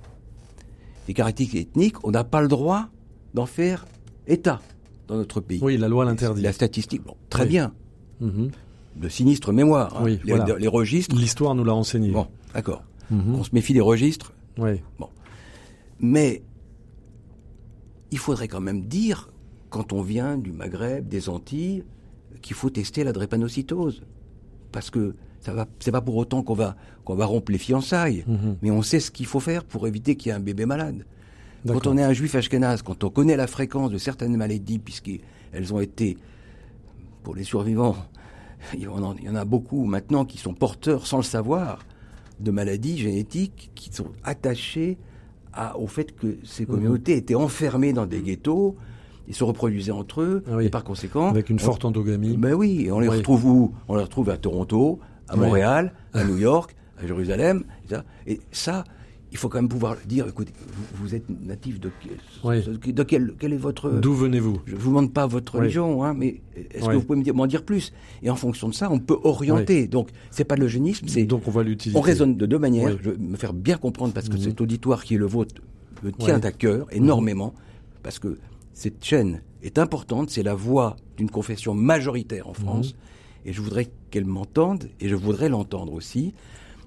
Des 1.06 1.14
caractéristiques 1.14 1.68
ethniques, 1.68 2.04
on 2.04 2.10
n'a 2.10 2.24
pas 2.24 2.40
le 2.42 2.48
droit 2.48 2.88
d'en 3.34 3.46
faire 3.46 3.86
état 4.26 4.60
dans 5.08 5.16
notre 5.16 5.40
pays. 5.40 5.58
Oui, 5.62 5.76
la 5.76 5.88
loi 5.88 6.04
l'interdit. 6.04 6.42
La 6.42 6.52
statistique, 6.52 7.02
bon, 7.04 7.16
très 7.30 7.42
Oui. 7.42 7.48
bien, 7.48 7.72
Mhm. 8.20 8.50
de 8.96 9.08
sinistre 9.08 9.52
mémoire. 9.52 9.96
hein. 9.96 10.02
Oui, 10.04 10.20
les, 10.24 10.34
voilà. 10.36 10.56
les 10.58 10.68
registres, 10.68 11.16
L'histoire 11.16 11.54
nous 11.54 11.64
l'a 11.64 11.74
enseigné. 11.74 12.10
bon, 12.10 12.26
d'accord. 12.54 12.84
Mhm. 13.10 13.34
On 13.34 13.42
se 13.44 13.50
méfie 13.52 13.72
des 13.72 13.80
registres, 13.80 14.32
Oui. 14.58 14.80
mais 15.98 16.42
il 18.12 18.18
faudrait 18.18 18.48
quand 18.48 18.60
même 18.60 18.82
dire, 18.86 19.30
quand 19.68 19.92
on 19.92 20.02
vient 20.02 20.36
du 20.38 20.52
Maghreb, 20.52 21.08
des 21.08 21.28
Antilles, 21.28 21.84
qu'il 22.42 22.56
faut 22.56 22.70
tester 22.70 23.04
la 23.04 23.12
drépanocytose. 23.12 24.02
Parce 24.72 24.90
que 24.90 25.14
ça 25.40 25.52
va, 25.52 25.66
c'est 25.80 25.90
pas 25.92 26.00
pour 26.00 26.16
autant 26.16 26.42
qu'on 26.42 26.54
va, 26.54 26.76
qu'on 27.04 27.14
va 27.14 27.26
rompre 27.26 27.50
les 27.52 27.58
fiançailles. 27.58 28.24
Mhm. 28.26 28.56
Mais 28.62 28.70
on 28.70 28.82
sait 28.82 29.00
ce 29.00 29.10
qu'il 29.10 29.26
faut 29.26 29.40
faire 29.40 29.64
pour 29.64 29.86
éviter 29.88 30.14
qu'il 30.16 30.30
y 30.30 30.32
ait 30.32 30.36
un 30.36 30.40
bébé 30.40 30.66
malade. 30.66 31.04
Quand 31.66 31.86
on 31.86 31.98
est 31.98 32.02
un 32.02 32.12
juif 32.14 32.34
ashkénaze, 32.34 32.80
quand 32.82 33.04
on 33.04 33.10
connaît 33.10 33.36
la 33.36 33.46
fréquence 33.46 33.90
de 33.90 33.98
certaines 33.98 34.34
maladies, 34.36 34.78
puisqu'elles 34.78 35.74
ont 35.74 35.80
été, 35.80 36.16
pour 37.22 37.34
les 37.34 37.44
survivants, 37.44 37.96
il 38.74 38.80
y 38.80 38.86
en 38.86 39.10
a- 39.12 39.14
il 39.18 39.24
y 39.24 39.28
en 39.28 39.34
a 39.34 39.44
beaucoup 39.44 39.84
maintenant 39.84 40.24
qui 40.24 40.38
sont 40.38 40.54
porteurs, 40.54 41.06
sans 41.06 41.18
le 41.18 41.22
savoir, 41.22 41.84
de 42.38 42.50
maladies 42.50 42.96
génétiques 42.96 43.70
qui 43.74 43.92
sont 43.92 44.08
attachées 44.24 44.96
à- 45.52 45.76
au 45.78 45.86
fait 45.86 46.14
que 46.16 46.38
ces 46.44 46.64
communautés 46.64 47.16
étaient 47.16 47.34
enfermées 47.34 47.92
dans 47.92 48.06
des 48.06 48.20
ghettos, 48.22 48.76
ils 49.28 49.34
se 49.34 49.44
reproduisaient 49.44 49.92
entre 49.92 50.22
eux, 50.22 50.42
Ah 50.50 50.56
oui. 50.56 50.66
et 50.66 50.70
par 50.70 50.84
conséquent... 50.84 51.28
Avec 51.28 51.50
une 51.50 51.56
on- 51.56 51.60
forte 51.60 51.84
endogamie. 51.84 52.36
ben 52.36 52.54
oui, 52.54 52.86
et 52.86 52.92
on 52.92 53.00
les 53.00 53.08
Oui. 53.08 53.16
retrouve 53.18 53.44
où? 53.46 53.74
On 53.88 53.96
les 53.96 54.02
retrouve 54.02 54.30
à 54.30 54.36
Toronto, 54.36 54.98
à 55.28 55.34
Oui. 55.34 55.40
Montréal, 55.40 55.92
à 56.12 56.24
New 56.24 56.36
York, 56.38 56.74
à 57.02 57.06
Jérusalem. 57.06 57.64
et 57.84 57.88
ça. 57.94 58.04
Et 58.26 58.40
ça, 58.50 58.84
il 59.32 59.38
faut 59.38 59.48
quand 59.48 59.58
même 59.58 59.68
pouvoir 59.68 59.96
dire, 60.06 60.26
écoutez, 60.26 60.52
vous, 60.74 61.04
vous 61.04 61.14
êtes 61.14 61.24
natif 61.28 61.78
de, 61.78 61.90
Oui. 62.42 62.64
de 62.92 63.02
quel, 63.04 63.34
quel 63.38 63.52
est 63.52 63.56
votre... 63.58 63.88
D'où 63.90 64.12
venez-vous? 64.12 64.58
Je 64.66 64.74
ne 64.74 64.78
vous 64.80 64.88
demande 64.90 65.12
pas 65.12 65.28
votre 65.28 65.54
Oui. 65.54 65.60
religion, 65.60 66.02
hein, 66.02 66.14
mais 66.14 66.40
est-ce 66.74 66.82
Oui. 66.86 66.88
que 66.88 66.94
vous 66.96 67.02
pouvez 67.04 67.18
me 67.20 67.22
dire- 67.24 67.34
m'en 67.36 67.46
dire 67.46 67.62
plus? 67.64 67.92
Et 68.24 68.30
en 68.30 68.34
fonction 68.34 68.68
de 68.68 68.74
ça, 68.74 68.90
on 68.90 68.98
peut 68.98 69.18
orienter. 69.22 69.86
Donc, 69.86 70.08
c'est 70.32 70.42
pas 70.42 70.56
de 70.56 70.60
l'eugénisme, 70.62 71.06
c'est... 71.06 71.22
Donc 71.22 71.42
on 71.46 71.52
va 71.52 71.62
l'utiliser. 71.62 71.96
On 71.96 72.02
raisonne 72.02 72.36
de 72.36 72.44
deux 72.46 72.58
manières. 72.58 72.96
Je 73.00 73.10
veux 73.10 73.16
me 73.18 73.36
faire 73.36 73.52
bien 73.52 73.76
comprendre 73.76 74.12
parce 74.12 74.28
que 74.28 74.34
Mhm. 74.34 74.40
cet 74.42 74.60
auditoire 74.60 75.04
qui 75.04 75.14
est 75.14 75.18
le 75.18 75.26
vôtre 75.26 75.54
me 76.02 76.10
tient. 76.10 76.38
Mhm. 76.38 76.44
à 76.46 76.50
cœur 76.52 76.86
énormément 76.90 77.54
parce 78.02 78.18
que 78.18 78.36
cette 78.80 79.04
chaîne 79.04 79.42
est 79.62 79.78
importante. 79.78 80.30
C'est 80.30 80.42
la 80.42 80.54
voix 80.54 80.96
d'une 81.18 81.30
confession 81.30 81.74
majoritaire 81.74 82.48
en 82.48 82.54
France 82.54 82.94
Mhm. 82.94 83.48
et 83.50 83.52
je 83.52 83.60
voudrais 83.60 83.88
qu'elle 84.10 84.24
m'entende 84.24 84.88
et 85.00 85.08
je 85.08 85.14
voudrais 85.14 85.50
l'entendre 85.50 85.92
aussi. 85.92 86.32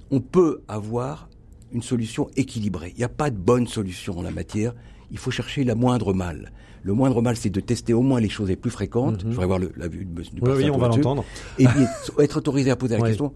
On 0.10 0.20
peut 0.20 0.62
avoir 0.68 1.30
une 1.72 1.84
solution 1.84 2.30
équilibrée. 2.36 2.92
Il 2.96 2.98
n'y 2.98 3.04
a 3.04 3.10
pas 3.10 3.30
de 3.30 3.38
bonne 3.38 3.68
solution 3.68 4.18
en 4.18 4.24
la 4.24 4.32
matière. 4.32 4.74
Il 5.12 5.20
faut 5.20 5.30
chercher 5.32 5.64
la 5.64 5.76
moindre 5.76 6.14
mal. 6.14 6.52
Le 6.82 6.94
moindre 6.94 7.22
mal, 7.22 7.36
c'est 7.38 7.52
de 7.52 7.60
tester 7.60 7.94
au 7.94 8.02
moins 8.02 8.20
les 8.20 8.28
choses 8.30 8.50
les 8.50 8.56
plus 8.56 8.72
fréquentes. 8.72 9.22
Je 9.22 9.28
voudrais 9.28 9.44
avoir 9.44 9.60
le- 9.60 9.72
la 9.78 9.88
vue 9.88 10.04
du 10.06 10.12
Mhm. 10.12 10.26
Oui, 10.42 10.52
oui, 10.58 10.70
on 10.72 10.78
va 10.80 10.88
l'entendre. 10.88 11.24
Et 11.60 11.66
être 12.20 12.38
autorisé 12.38 12.72
à 12.72 12.76
poser 12.76 12.96
la 12.98 13.02
Ouais. 13.04 13.10
question 13.10 13.34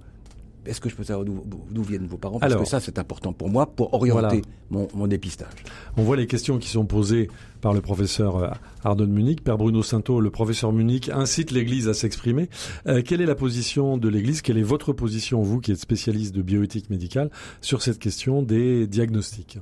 est-ce 0.67 0.81
que 0.81 0.89
je 0.89 0.95
peux 0.95 1.03
savoir 1.03 1.25
d'où 1.25 1.83
viennent 1.83 2.07
vos 2.07 2.17
parents? 2.17 2.39
Parce 2.39 2.55
que 2.55 2.65
ça, 2.65 2.79
c'est 2.79 2.99
important 2.99 3.33
pour 3.33 3.49
moi, 3.49 3.65
pour 3.65 3.93
orienter 3.93 4.41
mon, 4.69 4.87
mon, 4.93 5.07
dépistage. 5.07 5.47
On 5.95 6.03
voit 6.03 6.17
les 6.17 6.27
questions 6.27 6.57
qui 6.57 6.69
sont 6.69 6.85
posées 6.85 7.29
par 7.61 7.73
le 7.73 7.81
professeur 7.81 8.37
euh, 8.37 8.49
Ardon 8.83 9.07
Munich. 9.07 9.43
Père 9.43 9.57
Bruno 9.57 9.81
Sainto, 9.81 10.19
le 10.19 10.29
professeur 10.29 10.71
Munich, 10.73 11.09
incite 11.09 11.51
l'Église 11.51 11.87
à 11.87 11.93
s'exprimer. 11.93 12.49
Euh, 12.87 13.01
quelle 13.01 13.21
est 13.21 13.25
la 13.25 13.35
position 13.35 13.97
de 13.97 14.09
l'Église? 14.09 14.41
Quelle 14.41 14.57
est 14.57 14.63
votre 14.63 14.93
position, 14.93 15.41
vous 15.41 15.59
qui 15.59 15.71
êtes 15.71 15.79
spécialiste 15.79 16.35
de 16.35 16.41
bioéthique 16.41 16.89
médicale, 16.89 17.29
sur 17.61 17.81
cette 17.81 17.99
question 17.99 18.41
des 18.41 18.87
diagnostics? 18.87 19.59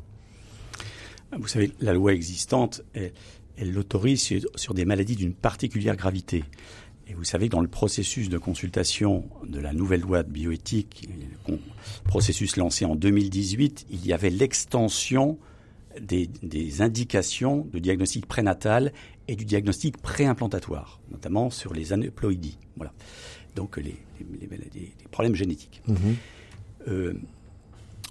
Vous 1.37 1.47
savez, 1.47 1.71
la 1.81 1.93
loi 1.93 2.13
existante, 2.13 2.81
elle, 2.93 3.11
elle 3.57 3.73
l'autorise 3.73 4.31
sur 4.55 4.73
des 4.73 4.85
maladies 4.85 5.15
d'une 5.15 5.33
particulière 5.33 5.95
gravité. 5.95 6.43
Et 7.07 7.13
vous 7.13 7.23
savez 7.23 7.47
que 7.47 7.51
dans 7.51 7.61
le 7.61 7.67
processus 7.67 8.29
de 8.29 8.37
consultation 8.37 9.29
de 9.47 9.59
la 9.59 9.73
nouvelle 9.73 10.01
loi 10.01 10.23
de 10.23 10.31
bioéthique, 10.31 11.07
processus 12.05 12.57
lancé 12.57 12.85
en 12.85 12.95
2018, 12.95 13.87
il 13.91 14.05
y 14.05 14.13
avait 14.13 14.31
l'extension 14.31 15.37
des, 16.01 16.81
indications 16.81 17.67
de 17.71 17.79
diagnostic 17.79 18.25
prénatal 18.25 18.91
et 19.27 19.35
du 19.35 19.45
diagnostic 19.45 19.97
préimplantatoire, 19.97 20.99
notamment 21.11 21.49
sur 21.49 21.73
les 21.73 21.93
aneuploïdies. 21.93 22.57
Voilà. 22.75 22.91
Donc 23.55 23.77
les, 23.77 23.95
problèmes 25.11 25.35
génétiques. 25.35 25.81
Mm-hmm. 25.87 26.15
Euh, 26.87 27.13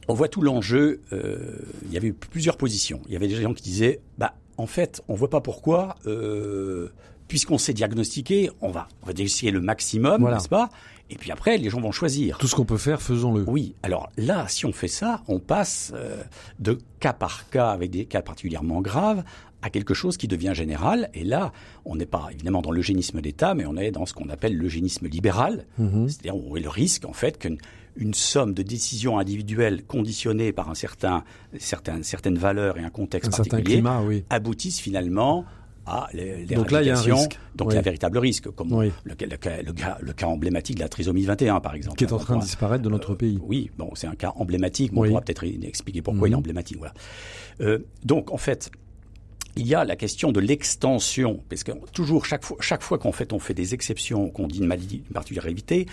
on 0.09 0.15
voit 0.15 0.29
tout 0.29 0.43
l'enjeu. 0.43 1.01
Euh, 1.13 1.59
il 1.85 1.93
y 1.93 1.97
avait 1.97 2.13
plusieurs 2.13 2.57
positions. 2.57 3.01
Il 3.07 3.13
y 3.13 3.17
avait 3.17 3.29
des 3.29 3.41
gens 3.41 3.55
qui 3.55 3.63
disaient, 3.63 4.01
bah, 4.19 4.35
en 4.57 4.67
fait, 4.67 5.03
on 5.09 5.15
voit 5.15 5.31
pas 5.31 5.41
pourquoi. 5.41 5.97
Euh, 6.07 6.91
puisqu'on 7.28 7.59
sait 7.59 7.73
diagnostiquer, 7.73 8.50
on 8.61 8.71
va, 8.71 8.88
on 9.02 9.07
va 9.07 9.12
diagnostiquer 9.12 9.50
le 9.50 9.61
maximum, 9.61 10.28
n'est-ce 10.28 10.49
pas? 10.49 10.71
Et 11.11 11.16
puis 11.16 11.31
après, 11.31 11.59
les 11.59 11.69
gens 11.69 11.81
vont 11.81 11.93
choisir. 11.93 12.38
Tout 12.38 12.47
ce 12.47 12.54
qu'on 12.54 12.64
peut 12.64 12.78
faire, 12.78 13.02
faisons-le. 13.02 13.45
Oui. 13.47 13.75
Alors 13.83 14.11
là, 14.16 14.47
si 14.49 14.64
on 14.64 14.73
fait 14.73 14.88
ça, 14.88 15.23
on 15.28 15.38
passe 15.38 15.93
euh, 15.95 16.23
de 16.61 16.78
cas 16.99 17.12
par 17.12 17.49
cas, 17.50 17.71
avec 17.71 17.90
des 17.90 18.07
cas 18.07 18.23
particulièrement 18.23 18.81
graves, 18.81 19.23
à 19.64 19.71
quelque 19.71 19.95
chose 19.95 20.16
qui 20.16 20.28
devient 20.28 20.52
général. 20.54 21.09
Et 21.14 21.25
là, 21.25 21.52
on 21.85 21.97
n'est 21.97 22.07
pas 22.07 22.28
évidemment 22.33 22.62
dans 22.62 22.71
l'eugénisme 22.71 23.21
d'État, 23.21 23.54
mais 23.54 23.64
on 23.64 23.76
est 23.76 23.90
dans 23.90 24.04
ce 24.07 24.12
qu'on 24.12 24.28
appelle 24.28 24.57
l'eugénisme 24.57 25.07
libéral. 25.07 25.66
Mhm. 25.78 26.09
C'est-à-dire, 26.09 26.37
on 26.37 26.54
a 26.54 26.61
le 26.61 26.69
risque, 26.69 27.07
en 27.07 27.14
fait, 27.14 27.38
qu'une 27.38 27.59
une 27.97 28.12
somme 28.12 28.52
de 28.52 28.62
décisions 28.62 29.19
individuelles 29.19 29.85
conditionnées 29.85 30.52
par 30.52 30.69
un 30.69 30.75
certain, 30.75 31.25
certain, 31.59 32.02
certaines 32.02 32.37
valeurs 32.37 32.76
et 32.76 32.83
un 32.83 32.90
contexte 32.90 33.31
particulier 33.31 33.62
climat, 33.62 34.02
oui. 34.02 34.25
aboutissent 34.31 34.81
finalement 34.81 35.45
à 35.87 36.09
les, 36.12 36.45
donc 36.47 36.71
là, 36.71 36.83
il 36.83 36.88
y 36.88 36.91
a 36.91 36.99
un 36.99 37.03
risque. 37.03 37.38
Donc 37.55 37.69
il 37.71 37.75
y 37.75 37.76
a 37.76 37.81
un 37.81 37.83
véritable 37.83 38.19
risque, 38.19 38.50
comme 38.50 38.83
le, 38.83 38.93
le, 39.05 40.12
cas, 40.12 40.26
emblématique 40.26 40.76
de 40.76 40.83
la 40.83 40.88
trisomie 40.88 41.25
21, 41.25 41.61
par 41.61 41.75
exemple. 41.75 41.97
Qui 41.97 42.05
est 42.05 42.12
en 42.12 42.19
train 42.19 42.37
de 42.37 42.43
disparaître 42.43 42.83
de 42.83 42.88
notre 42.88 43.14
pays. 43.14 43.37
Euh, 43.37 43.47
oui, 43.47 43.71
bon, 43.76 43.91
c'est 43.95 44.07
un 44.07 44.14
cas 44.14 44.33
emblématique. 44.37 44.93
on 44.95 45.05
pourra 45.05 45.21
peut-être 45.21 45.45
expliquer 45.45 46.03
pourquoi 46.03 46.29
il 46.29 46.33
est 46.33 46.35
mhm. 46.35 46.41
emblématique. 46.41 46.79
Voilà. 46.79 46.95
Euh, 47.61 47.79
donc, 48.05 48.33
en 48.33 48.38
fait, 48.38 48.71
il 49.57 49.67
y 49.67 49.75
a 49.75 49.85
la 49.85 49.97
question 49.97 50.33
de 50.33 50.41
l'extension, 50.41 51.41
parce 51.49 51.62
que 51.62 51.73
toujours, 51.93 52.25
chaque 52.25 52.45
fois, 52.45 52.57
chaque 52.61 52.83
fois 52.83 52.99
qu'on 52.99 53.12
fait, 53.12 53.33
on 53.33 53.38
fait 53.38 53.55
des 53.55 53.75
exceptions, 53.75 54.31
qu'on 54.31 54.49
dit 54.49 54.59
une 54.59 54.67
maladie, 54.67 55.03
une 55.07 55.14
particularité, 55.14 55.87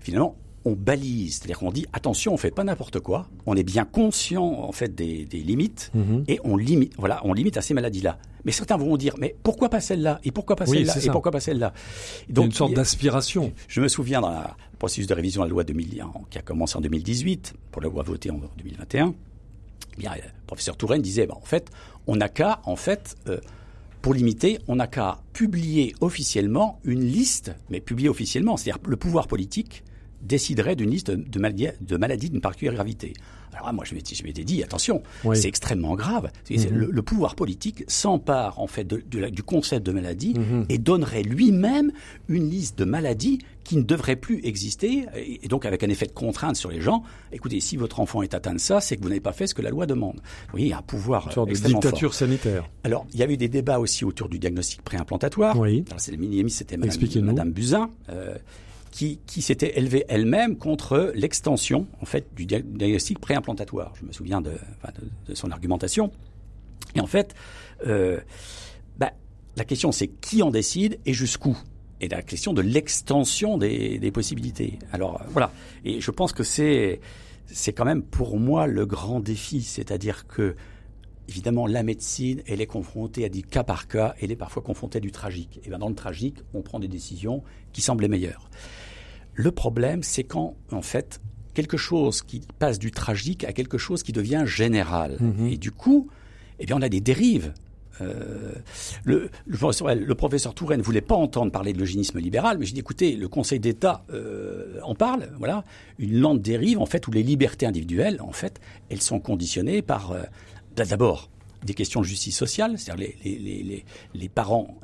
finalement, 0.00 0.36
on 0.64 0.72
balise, 0.72 1.36
c'est-à-dire 1.36 1.58
qu'on 1.58 1.72
dit 1.72 1.86
attention, 1.92 2.32
on 2.34 2.36
fait 2.36 2.50
pas 2.50 2.64
n'importe 2.64 3.00
quoi, 3.00 3.28
on 3.46 3.56
est 3.56 3.62
bien 3.62 3.84
conscient 3.84 4.44
en 4.44 4.72
fait 4.72 4.94
des, 4.94 5.24
limites 5.32 5.90
mhm. 5.94 6.24
et 6.28 6.38
on 6.44 6.56
limite, 6.56 6.94
voilà, 6.98 7.20
on 7.24 7.32
limite 7.32 7.56
à 7.56 7.62
ces 7.62 7.74
maladies-là. 7.74 8.18
Mais 8.44 8.52
certains 8.52 8.76
vont 8.76 8.96
dire 8.96 9.14
mais 9.18 9.34
pourquoi 9.42 9.68
pas 9.68 9.80
celle-là 9.80 10.20
et 10.24 10.30
pourquoi 10.30 10.56
pas 10.56 10.66
celle-là 10.66 10.94
et 10.98 11.10
pourquoi 11.10 11.32
pas 11.32 11.40
celle-là? 11.40 11.72
Donc 12.28 12.46
une 12.46 12.52
sorte 12.52 12.74
d'aspiration. 12.74 13.52
Je 13.68 13.80
me 13.80 13.88
souviens 13.88 14.20
dans 14.20 14.30
le 14.30 14.46
processus 14.78 15.06
de 15.06 15.14
révision 15.14 15.42
de 15.42 15.46
la 15.46 15.50
loi 15.50 15.64
2000, 15.64 16.04
qui 16.30 16.38
a 16.38 16.42
commencé 16.42 16.76
en 16.76 16.80
2018 16.80 17.54
pour 17.70 17.82
la 17.82 17.88
loi 17.88 18.02
votée 18.02 18.30
en 18.30 18.40
2021. 18.58 19.14
Eh 19.94 20.00
bien, 20.00 20.12
le 20.14 20.22
professeur 20.46 20.76
Touraine 20.76 21.02
disait 21.02 21.26
bah, 21.26 21.36
en 21.40 21.44
fait, 21.44 21.70
on 22.06 22.16
n'a 22.16 22.28
qu'à 22.28 22.60
en 22.64 22.76
fait 22.76 23.16
euh, 23.28 23.38
pour 24.00 24.14
limiter, 24.14 24.58
on 24.66 24.76
n'a 24.76 24.88
qu'à 24.88 25.18
publier 25.32 25.94
officiellement 26.00 26.80
une 26.84 27.04
liste, 27.04 27.54
mais 27.70 27.80
publier 27.80 28.08
officiellement, 28.08 28.56
c'est-à-dire 28.56 28.82
le 28.86 28.96
pouvoir 28.96 29.28
politique 29.28 29.84
déciderait 30.22 30.76
d'une 30.76 30.90
liste 30.90 31.10
de 31.10 31.38
maladies, 31.38 31.68
de 31.80 31.96
maladies 31.96 32.30
d'une 32.30 32.40
particulière 32.40 32.74
gravité. 32.74 33.12
Alors 33.54 33.72
moi, 33.72 33.84
je 33.84 33.94
m'étais 33.94 34.44
dit, 34.44 34.62
attention, 34.62 35.02
c'est 35.34 35.48
extrêmement 35.48 35.94
grave. 35.94 36.30
Mhm. 36.50 36.74
le, 36.74 37.02
pouvoir 37.02 37.34
politique 37.34 37.84
s'empare 37.86 38.58
en 38.60 38.66
fait 38.66 38.84
de, 38.84 39.02
du 39.28 39.42
concept 39.42 39.84
de 39.84 39.92
maladie 39.92 40.34
mhm. 40.34 40.66
et 40.68 40.78
donnerait 40.78 41.22
lui-même 41.22 41.92
une 42.28 42.48
liste 42.48 42.78
de 42.78 42.84
maladies 42.84 43.40
qui 43.64 43.76
ne 43.76 43.82
devraient 43.82 44.16
plus 44.16 44.40
exister, 44.44 45.06
et, 45.14 45.46
donc 45.48 45.66
avec 45.66 45.84
un 45.84 45.88
effet 45.88 46.06
de 46.06 46.12
contrainte 46.12 46.56
sur 46.56 46.70
les 46.70 46.80
gens. 46.80 47.02
Écoutez, 47.32 47.60
si 47.60 47.76
votre 47.76 48.00
enfant 48.00 48.22
est 48.22 48.34
atteint 48.34 48.54
de 48.54 48.58
ça, 48.58 48.80
c'est 48.80 48.96
que 48.96 49.02
vous 49.02 49.08
n'avez 49.08 49.20
pas 49.20 49.32
fait 49.32 49.46
ce 49.46 49.54
que 49.54 49.62
la 49.62 49.70
loi 49.70 49.86
demande. 49.86 50.16
Vous 50.16 50.52
voyez, 50.52 50.66
il 50.66 50.70
y 50.70 50.72
a 50.72 50.78
un 50.78 50.82
pouvoir 50.82 51.26
une 51.26 51.32
sorte 51.32 51.50
de 51.50 51.54
dictature 51.54 52.14
sanitaire. 52.14 52.68
Alors, 52.84 53.06
il 53.12 53.20
y 53.20 53.22
avait 53.22 53.36
des 53.36 53.48
débats 53.48 53.78
aussi 53.78 54.04
autour 54.04 54.28
du 54.28 54.38
diagnostic 54.38 54.82
préimplantatoire. 54.82 55.58
Oui. 55.58 55.84
c'est 55.98 56.10
le 56.10 56.16
mini 56.16 56.50
c'était 56.50 56.76
Madame, 56.76 57.24
Madame 57.24 57.52
Buzyn. 57.52 57.90
Euh, 58.08 58.36
qui, 58.92 59.42
s'était 59.42 59.78
élevée 59.78 60.04
elle-même 60.08 60.56
contre 60.56 61.12
l'extension 61.14 61.86
en 62.00 62.04
fait 62.04 62.26
du 62.36 62.44
diagnostic 62.46 63.18
préimplantatoire. 63.18 63.94
Je 63.98 64.04
me 64.04 64.12
souviens 64.12 64.40
de, 64.40 64.52
son 65.32 65.50
argumentation. 65.50 66.12
Et 66.94 67.00
en 67.00 67.06
fait, 67.06 67.34
euh, 67.86 68.20
bah, 68.98 69.12
la 69.56 69.64
question 69.64 69.92
c'est 69.92 70.08
qui 70.08 70.42
en 70.42 70.50
décide 70.50 70.98
et 71.06 71.14
jusqu'où? 71.14 71.56
Et 72.00 72.08
la 72.08 72.20
question 72.20 72.52
de 72.52 72.60
l'extension 72.60 73.58
des, 73.58 74.10
possibilités. 74.12 74.78
Alors 74.92 75.22
voilà, 75.30 75.52
et 75.84 76.00
je 76.00 76.10
pense 76.10 76.32
que 76.32 76.42
c'est 76.42 77.00
c'est 77.46 77.72
quand 77.72 77.84
même 77.84 78.02
pour 78.02 78.38
moi 78.38 78.66
le 78.66 78.86
grand 78.86 79.20
défi, 79.20 79.62
c'est-à-dire 79.62 80.26
que 80.26 80.54
évidemment, 81.32 81.66
la 81.66 81.82
médecine, 81.82 82.42
elle 82.46 82.60
est 82.60 82.66
confrontée 82.66 83.24
à 83.24 83.28
des 83.28 83.42
cas 83.42 83.64
par 83.64 83.88
cas, 83.88 84.14
elle 84.20 84.30
est 84.30 84.36
parfois 84.36 84.62
confrontée 84.62 84.98
à 84.98 85.00
du 85.00 85.10
tragique. 85.10 85.60
Et 85.64 85.68
bien 85.68 85.78
dans 85.78 85.88
le 85.88 85.94
tragique, 85.94 86.36
on 86.52 86.60
prend 86.60 86.78
des 86.78 86.88
décisions 86.88 87.42
qui 87.72 87.80
semblent 87.80 88.02
les 88.02 88.08
meilleures. 88.08 88.50
Le 89.34 89.50
problème, 89.50 90.02
c'est 90.02 90.24
quand, 90.24 90.56
en 90.70 90.82
fait, 90.82 91.20
quelque 91.54 91.78
chose 91.78 92.20
qui 92.22 92.42
passe 92.58 92.78
du 92.78 92.90
tragique 92.90 93.44
à 93.44 93.52
quelque 93.52 93.78
chose 93.78 94.02
qui 94.02 94.12
devient 94.12 94.42
général. 94.44 95.16
Mhm. 95.20 95.46
Et 95.48 95.56
du 95.56 95.70
coup, 95.70 96.08
eh 96.58 96.66
bien, 96.66 96.76
on 96.76 96.82
a 96.82 96.90
des 96.90 97.00
dérives. 97.00 97.54
Euh, 98.00 98.52
le, 99.04 99.30
le, 99.46 100.14
professeur, 100.14 100.54
Touraine 100.54 100.80
ne 100.80 100.84
voulait 100.84 101.00
pas 101.00 101.14
entendre 101.14 101.52
parler 101.52 101.72
de 101.72 101.78
l'eugénisme 101.78 102.18
libéral, 102.18 102.58
mais 102.58 102.66
j'ai 102.66 102.72
dit 102.72 102.80
écoutez, 102.80 103.16
le 103.16 103.28
Conseil 103.28 103.60
d'État 103.60 104.04
euh, 104.12 104.78
en 104.82 104.94
parle. 104.94 105.30
Voilà, 105.38 105.64
une 105.98 106.18
lente 106.18 106.42
dérive 106.42 106.78
en 106.78 106.86
fait 106.86 107.06
où 107.06 107.10
les 107.10 107.22
libertés 107.22 107.66
individuelles, 107.66 108.20
en 108.20 108.32
fait, 108.32 108.60
elles 108.90 109.02
sont 109.02 109.20
conditionnées 109.20 109.82
par 109.82 110.12
euh, 110.12 110.22
d'abord 110.76 111.30
des 111.64 111.74
questions 111.74 112.00
de 112.00 112.06
justice 112.06 112.36
sociale, 112.36 112.78
c'est-à-dire 112.78 113.14
les, 113.24 113.38
les, 113.38 113.62
les, 113.62 113.84
les, 114.14 114.28
parents 114.28 114.78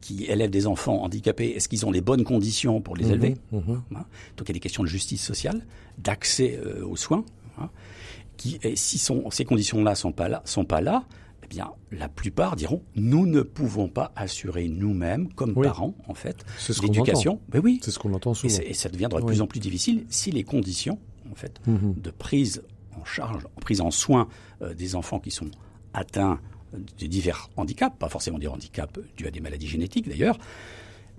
qui 0.00 0.24
élèvent 0.24 0.50
des 0.50 0.66
enfants 0.66 1.02
handicapés, 1.02 1.48
est-ce 1.50 1.68
qu'ils 1.68 1.84
ont 1.86 1.90
les 1.90 2.00
bonnes 2.00 2.24
conditions 2.24 2.80
pour 2.80 2.96
les 2.96 3.06
mhm, 3.06 3.12
élever 3.12 3.36
mhm. 3.52 3.82
Hein 3.96 4.04
Donc 4.36 4.48
il 4.48 4.48
y 4.48 4.52
a 4.52 4.54
des 4.54 4.60
questions 4.60 4.82
de 4.82 4.88
justice 4.88 5.24
sociale, 5.24 5.66
d'accès 5.98 6.58
euh, 6.64 6.86
aux 6.86 6.96
soins. 6.96 7.24
Hein, 7.58 7.68
qui, 8.36 8.58
et 8.62 8.76
si 8.76 8.98
sont, 8.98 9.30
ces 9.30 9.44
conditions-là 9.44 9.94
sont 9.94 10.12
pas 10.12 10.28
là, 10.28 10.42
sont 10.44 10.64
pas 10.64 10.80
là, 10.80 11.04
eh 11.44 11.46
bien, 11.48 11.72
la 11.90 12.08
plupart 12.08 12.56
diront 12.56 12.82
nous 12.94 13.26
ne 13.26 13.42
pouvons 13.42 13.88
pas 13.88 14.12
assurer 14.16 14.68
nous-mêmes, 14.68 15.32
comme 15.34 15.54
parents, 15.54 15.94
en 16.06 16.14
fait, 16.14 16.44
l'éducation. 16.80 17.40
Mais 17.52 17.58
oui, 17.58 17.80
c'est 17.82 17.90
ce 17.90 17.98
qu'on 17.98 18.14
entend 18.14 18.34
souvent. 18.34 18.54
Et, 18.64 18.72
ça 18.72 18.88
deviendra 18.88 19.20
de 19.20 19.26
plus 19.26 19.42
en 19.42 19.46
plus 19.46 19.60
difficile 19.60 20.06
si 20.08 20.30
les 20.30 20.44
conditions, 20.44 20.98
en 21.30 21.34
fait, 21.34 21.60
mhm. 21.66 21.94
de 21.98 22.10
prise 22.10 22.62
en 22.98 23.04
charge, 23.04 23.44
en 23.56 23.60
prise 23.60 23.80
en 23.80 23.90
soin 23.90 24.28
euh, 24.62 24.74
des 24.74 24.94
enfants 24.94 25.20
qui 25.20 25.30
sont 25.30 25.50
atteints 25.92 26.40
de 26.72 27.06
divers 27.06 27.50
handicaps, 27.56 27.96
pas 27.98 28.08
forcément 28.08 28.38
des 28.38 28.46
handicaps 28.46 29.00
dus 29.16 29.26
à 29.26 29.30
des 29.30 29.40
maladies 29.40 29.66
génétiques 29.66 30.08
d'ailleurs, 30.08 30.38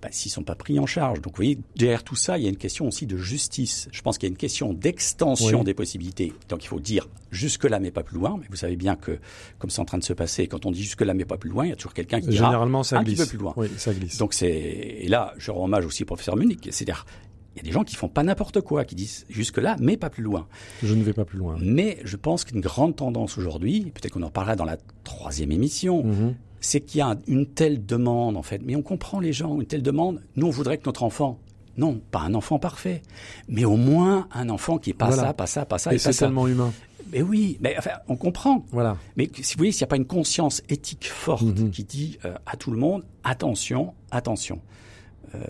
bah, 0.01 0.08
s'ils 0.12 0.30
ne 0.30 0.34
sont 0.34 0.44
pas 0.44 0.56
pris 0.56 0.80
en 0.80 0.88
charge. 0.88 1.22
Donc 1.22 1.34
vous 1.34 1.38
voyez, 1.38 1.60
derrière 1.75 2.04
tout 2.04 2.16
ça, 2.16 2.40
il 2.40 2.44
y 2.44 2.48
a 2.48 2.50
une 2.50 2.58
question 2.58 2.88
aussi 2.88 3.06
de 3.06 3.18
justice. 3.18 3.88
Je 3.92 4.01
pense 4.01 4.18
qu'il 4.18 4.28
y 4.28 4.32
a 4.32 4.34
une 4.34 4.38
question 4.38 4.74
d'extension 4.74 5.63
des 5.63 5.75
possibilités. 5.75 6.34
Donc 6.50 6.63
il 6.63 6.68
faut 6.68 6.80
dire 6.80 7.08
jusque-là, 7.30 7.80
mais 7.80 7.92
pas 7.92 8.01
plus 8.01 8.18
loin. 8.18 8.38
Mais 8.40 8.48
vous 8.50 8.56
savez 8.56 8.78
bien 8.78 8.96
que, 8.96 9.20
comme 9.60 9.70
c'est 9.70 9.80
en 9.82 9.86
train 9.86 10.00
de 10.00 10.04
se 10.04 10.13
passer, 10.13 10.48
quand 10.48 10.66
on 10.66 10.72
dit 10.72 10.82
jusque-là, 10.82 11.13
mais 11.13 11.25
pas 11.25 11.38
plus 11.38 11.51
loin, 11.51 11.66
il 11.66 11.70
y 11.70 11.74
a 11.74 11.75
toujours 11.75 11.94
quelqu'un 11.94 12.20
qui 12.20 12.30
dira 12.30 12.48
Généralement, 12.48 12.82
ça 12.82 12.98
un 12.98 13.04
glisse. 13.04 13.20
petit 13.20 13.25
peu 13.25 13.30
plus 13.30 13.38
loin. 13.44 13.54
Oui, 13.58 13.68
ça 13.78 13.94
glisse. 13.94 14.18
Donc 14.18 14.34
c'est 14.34 14.50
et 14.50 15.08
là, 15.08 15.36
je 15.38 15.51
rends 15.51 15.66
hommage 15.66 15.86
aussi 15.86 16.01
au 16.01 16.08
professeur 16.08 16.36
Munich. 16.36 16.68
C'est-à-dire, 16.72 17.06
il 17.55 17.58
y 17.58 17.60
a 17.62 17.63
des 17.63 17.72
gens 17.72 17.84
qui 17.84 17.96
font 17.96 18.08
pas 18.08 18.24
n'importe 18.24 18.62
quoi, 18.62 18.86
qui 18.86 18.96
disent 18.96 19.25
jusque-là, 19.29 19.75
mais 19.79 19.98
pas 19.98 20.10
plus 20.10 20.24
loin. 20.24 20.48
Je 20.84 20.93
ne 20.93 21.03
vais 21.03 21.13
pas 21.13 21.25
plus 21.25 21.38
loin. 21.38 21.58
Mais 21.60 22.00
je 22.03 22.15
pense 22.15 22.46
qu'une 22.46 22.62
grande 22.62 22.96
tendance 22.96 23.38
aujourd'hui, 23.38 23.91
peut-être 23.93 24.13
qu'on 24.13 24.22
en 24.22 24.29
parlera 24.29 24.55
dans 24.55 24.65
la 24.65 24.77
troisième 25.03 25.51
émission, 25.51 26.03
mhm. 26.03 26.36
c'est 26.62 26.79
qu'il 26.79 27.00
y 27.00 27.01
a 27.01 27.17
une 27.27 27.46
telle 27.46 27.86
demande, 27.86 28.38
en 28.38 28.43
fait. 28.43 28.62
Mais 28.63 28.75
on 28.75 28.81
comprend 28.81 29.20
les 29.20 29.34
gens, 29.34 29.60
une 29.60 29.65
telle 29.65 29.84
demande. 29.84 30.22
Nous, 30.38 30.48
on 30.48 30.51
voudrait 30.51 30.77
que 30.77 30.86
notre 30.86 31.03
enfant, 31.03 31.39
non, 31.77 32.01
pas 32.12 32.20
un 32.20 32.34
enfant 32.36 32.58
parfait, 32.58 33.01
mais 33.50 33.65
au 33.65 33.75
moins 33.75 34.29
un 34.34 34.50
enfant 34.50 34.77
qui 34.77 34.91
est 34.91 34.93
pas 34.93 35.12
ça, 35.12 35.34
pas 35.34 35.48
ça, 35.48 35.65
pas 35.65 35.77
ça. 35.77 35.93
Et, 35.93 35.98
c'est 35.98 36.13
tellement 36.13 36.48
humain. 36.48 36.72
Mais 37.12 37.22
oui, 37.22 37.58
mais 37.60 37.75
enfin, 37.77 37.91
on 38.08 38.15
comprend. 38.15 38.65
Voilà. 38.72 38.96
Mais 39.17 39.29
si 39.41 39.55
vous 39.55 39.60
voyez, 39.60 39.74
s'il 39.74 39.81
n'y 39.81 39.86
a 39.86 39.88
pas 39.88 39.98
une 39.98 40.05
conscience 40.05 40.62
éthique 40.70 41.10
forte 41.10 41.43
mhm. 41.43 41.70
qui 41.72 41.84
dit 41.84 42.17
euh, 42.24 42.34
à 42.46 42.55
tout 42.55 42.72
le 42.72 42.77
monde, 42.77 43.03
attention, 43.25 43.93
attention. 44.12 44.62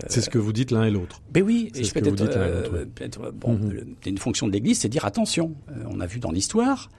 C'est 0.08 0.22
ce 0.22 0.30
que 0.30 0.38
vous 0.38 0.54
dites 0.54 0.72
l'un 0.72 0.84
et 0.84 0.92
l'autre. 0.92 1.22
Ben 1.32 1.44
oui, 1.44 1.72
je 1.76 1.92
peut-être, 1.92 2.38
euh, 2.38 3.32
bon, 3.34 3.54
mhm. 3.54 3.96
une 4.06 4.18
fonction 4.18 4.48
de 4.48 4.52
l'Église, 4.52 4.80
c'est 4.80 4.90
dire 4.90 5.06
attention. 5.06 5.56
on 5.90 6.00
a 6.00 6.06
vu 6.06 6.20
dans 6.20 6.32
l'histoire, 6.32 6.90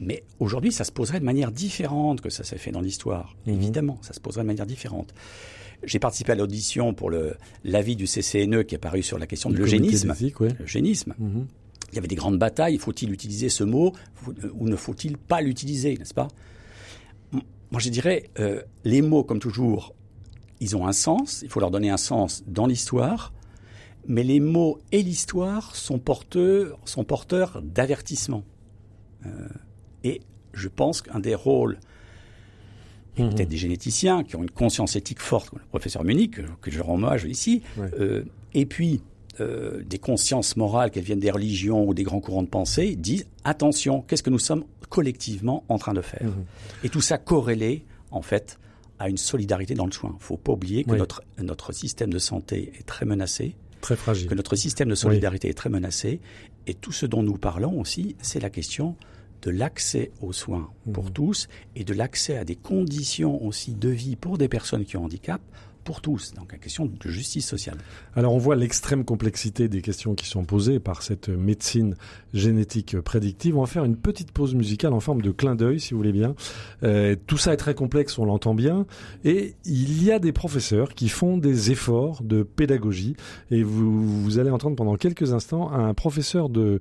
mais 0.00 0.24
aujourd'hui, 0.38 0.72
ça 0.72 0.84
se 0.84 0.92
poserait 0.92 1.20
de 1.20 1.24
manière 1.24 1.50
différente 1.50 2.20
que 2.20 2.30
ça 2.30 2.44
s'est 2.44 2.58
fait 2.58 2.70
dans 2.70 2.80
l'histoire. 2.80 3.36
Mhm. 3.46 3.54
Évidemment, 3.54 3.98
ça 4.02 4.12
se 4.12 4.20
poserait 4.20 4.42
de 4.42 4.46
manière 4.46 4.66
différente. 4.66 5.12
J'ai 5.84 5.98
participé 5.98 6.32
à 6.32 6.34
l'audition 6.34 6.92
pour 6.92 7.12
l'avis 7.64 7.96
du 7.96 8.06
CCNE 8.06 8.64
qui 8.64 8.74
est 8.74 8.78
paru 8.78 9.02
sur 9.02 9.18
la 9.18 9.26
question 9.26 9.50
de 9.50 9.56
l'eugénisme. 9.56 10.12
L'eugénisme. 10.58 11.14
Mhm. 11.18 11.46
Il 11.92 11.94
y 11.94 11.98
avait 11.98 12.08
des 12.08 12.16
grandes 12.16 12.38
batailles. 12.38 12.78
Faut-il 12.78 13.12
utiliser 13.12 13.48
ce 13.48 13.64
mot 13.64 13.92
ou 14.54 14.68
ne 14.68 14.76
faut-il 14.76 15.16
pas 15.16 15.40
l'utiliser, 15.40 15.96
n'est-ce 15.96 16.14
pas? 16.14 16.28
Moi, 17.70 17.80
je 17.80 17.90
dirais, 17.90 18.30
euh, 18.38 18.62
les 18.84 19.02
mots, 19.02 19.24
comme 19.24 19.40
toujours, 19.40 19.94
ils 20.60 20.76
ont 20.76 20.86
un 20.86 20.92
sens. 20.92 21.40
Il 21.42 21.48
faut 21.48 21.60
leur 21.60 21.70
donner 21.70 21.90
un 21.90 21.96
sens 21.96 22.42
dans 22.46 22.66
l'histoire. 22.66 23.32
Mais 24.06 24.22
les 24.22 24.40
mots 24.40 24.78
et 24.90 25.02
l'histoire 25.02 25.76
sont 25.76 25.98
porteurs, 25.98 26.78
sont 26.84 27.04
porteurs 27.04 27.60
d'avertissement. 27.62 28.42
Euh, 29.26 29.48
et 30.02 30.22
je 30.52 30.68
pense 30.68 31.02
qu'un 31.02 31.20
des 31.20 31.34
rôles 31.34 31.78
mhm. 33.18 33.34
peut-être 33.34 33.48
des 33.48 33.56
généticiens 33.58 34.24
qui 34.24 34.36
ont 34.36 34.42
une 34.42 34.50
conscience 34.50 34.96
éthique 34.96 35.20
forte, 35.20 35.50
comme 35.50 35.58
le 35.58 35.66
professeur 35.66 36.04
Munich, 36.04 36.40
que, 36.60 36.70
je 36.70 36.80
rends 36.80 36.94
hommage 36.94 37.24
ici, 37.24 37.62
euh, 37.78 38.24
et 38.54 38.64
puis 38.64 39.02
euh, 39.40 39.82
des 39.84 39.98
consciences 39.98 40.56
morales, 40.56 40.90
qu'elles 40.90 41.04
viennent 41.04 41.20
des 41.20 41.30
religions 41.30 41.86
ou 41.86 41.94
des 41.94 42.02
grands 42.02 42.20
courants 42.20 42.42
de 42.42 42.48
pensée, 42.48 42.96
disent 42.96 43.26
attention, 43.44 44.02
qu'est-ce 44.02 44.22
que 44.22 44.30
nous 44.30 44.38
sommes 44.38 44.64
collectivement 44.88 45.64
en 45.68 45.78
train 45.78 45.94
de 45.94 46.00
faire? 46.00 46.24
Mhm. 46.24 46.44
Et 46.84 46.88
tout 46.88 47.00
ça 47.00 47.18
corrélé, 47.18 47.84
en 48.10 48.22
fait, 48.22 48.58
à 48.98 49.08
une 49.08 49.16
solidarité 49.16 49.74
dans 49.74 49.86
le 49.86 49.92
soin. 49.92 50.10
Il 50.12 50.18
ne 50.18 50.22
faut 50.22 50.36
pas 50.36 50.52
oublier 50.52 50.84
que 50.84 50.94
notre, 50.94 51.22
notre 51.38 51.72
système 51.72 52.12
de 52.12 52.18
santé 52.18 52.72
est 52.78 52.86
très 52.86 53.06
menacé. 53.06 53.56
Très 53.80 53.96
fragile. 53.96 54.28
Que 54.28 54.34
notre 54.34 54.56
système 54.56 54.88
de 54.88 54.94
solidarité 54.94 55.48
est 55.48 55.54
très 55.54 55.70
menacé. 55.70 56.20
Et 56.66 56.74
tout 56.74 56.92
ce 56.92 57.06
dont 57.06 57.22
nous 57.22 57.38
parlons 57.38 57.80
aussi, 57.80 58.16
c'est 58.20 58.40
la 58.40 58.50
question 58.50 58.96
de 59.42 59.50
l'accès 59.50 60.10
aux 60.20 60.32
soins 60.32 60.70
pour 60.92 61.04
mhm. 61.04 61.10
tous 61.12 61.48
et 61.76 61.84
de 61.84 61.94
l'accès 61.94 62.36
à 62.36 62.44
des 62.44 62.56
conditions 62.56 63.44
aussi 63.44 63.74
de 63.74 63.88
vie 63.88 64.16
pour 64.16 64.36
des 64.36 64.48
personnes 64.48 64.84
qui 64.84 64.96
ont 64.96 65.04
handicap 65.04 65.40
pour 65.88 66.02
tous. 66.02 66.34
Donc, 66.34 66.52
la 66.52 66.58
question 66.58 66.84
de 66.84 67.08
justice 67.08 67.46
sociale. 67.46 67.78
Alors, 68.14 68.34
on 68.34 68.38
voit 68.38 68.56
l'extrême 68.56 69.06
complexité 69.06 69.68
des 69.68 69.80
questions 69.80 70.14
qui 70.14 70.26
sont 70.26 70.44
posées 70.44 70.80
par 70.80 71.00
cette 71.00 71.30
médecine 71.30 71.96
génétique 72.34 73.00
prédictive. 73.00 73.56
On 73.56 73.62
va 73.62 73.66
faire 73.66 73.84
une 73.84 73.96
petite 73.96 74.30
pause 74.30 74.54
musicale 74.54 74.92
en 74.92 75.00
forme 75.00 75.22
de 75.22 75.30
clin 75.30 75.54
d'œil, 75.54 75.80
si 75.80 75.92
vous 75.92 75.96
voulez 75.96 76.12
bien. 76.12 76.34
Euh, 76.82 77.16
tout 77.26 77.38
ça 77.38 77.54
est 77.54 77.56
très 77.56 77.74
complexe, 77.74 78.18
on 78.18 78.26
l'entend 78.26 78.54
bien. 78.54 78.84
Et 79.24 79.54
il 79.64 80.04
y 80.04 80.12
a 80.12 80.18
des 80.18 80.32
professeurs 80.32 80.92
qui 80.92 81.08
font 81.08 81.38
des 81.38 81.70
efforts 81.70 82.22
de 82.22 82.42
pédagogie. 82.42 83.16
Et 83.50 83.62
vous, 83.62 84.22
vous 84.22 84.38
allez 84.38 84.50
entendre 84.50 84.76
pendant 84.76 84.96
quelques 84.96 85.32
instants 85.32 85.72
un 85.72 85.94
professeur 85.94 86.50
de 86.50 86.80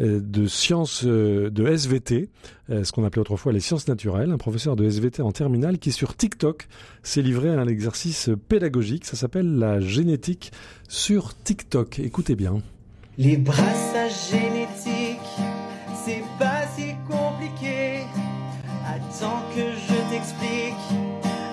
euh, 0.00 0.20
de 0.20 0.46
sciences 0.46 1.04
euh, 1.04 1.50
de 1.50 1.66
SVT, 1.66 2.28
ce 2.70 2.92
qu'on 2.92 3.04
appelait 3.04 3.22
autrefois 3.22 3.50
les 3.50 3.60
sciences 3.60 3.88
naturelles, 3.88 4.30
un 4.30 4.36
professeur 4.36 4.76
de 4.76 4.84
SVT 4.84 5.22
en 5.22 5.32
terminale 5.32 5.78
qui 5.78 5.90
sur 5.90 6.14
TikTok 6.14 6.68
s'est 7.02 7.22
livré 7.22 7.48
à 7.48 7.58
un 7.58 7.66
exercice 7.66 8.28
pédagogique, 8.48 9.04
ça 9.04 9.16
s'appelle 9.16 9.56
la 9.56 9.80
génétique 9.80 10.52
sur 10.88 11.34
TikTok. 11.42 11.98
Écoutez 11.98 12.34
bien. 12.34 12.62
Les 13.16 13.36
brassages 13.36 14.30
génétiques, 14.30 15.18
c'est 16.04 16.24
pas 16.38 16.62
si 16.76 16.94
compliqué. 17.08 18.04
Attends 18.86 19.42
que 19.54 19.60
je 19.60 20.10
t'explique 20.10 20.74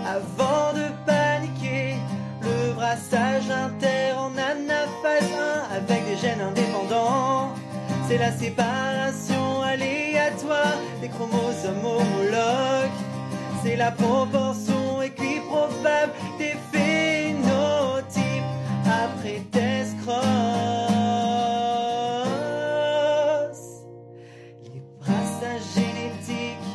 avant 0.05 0.73
de 0.73 0.85
paniquer. 1.05 1.95
Le 2.41 2.73
brassage 2.73 3.49
inter 3.49 4.13
en 4.17 4.31
anaphase 4.37 5.31
1 5.71 5.75
avec 5.75 6.05
des 6.05 6.17
gènes 6.17 6.41
indépendants 6.41 7.55
c'est 8.07 8.17
la 8.19 8.31
séparation 8.31 9.61
aléatoire 9.63 10.77
des 11.01 11.09
chromosomes 11.09 11.83
homologues. 11.83 12.99
C'est 13.63 13.75
la 13.75 13.91
proportion 13.91 14.74
Les 19.25 19.41
brassages 24.99 25.67
génétiques, 25.73 26.71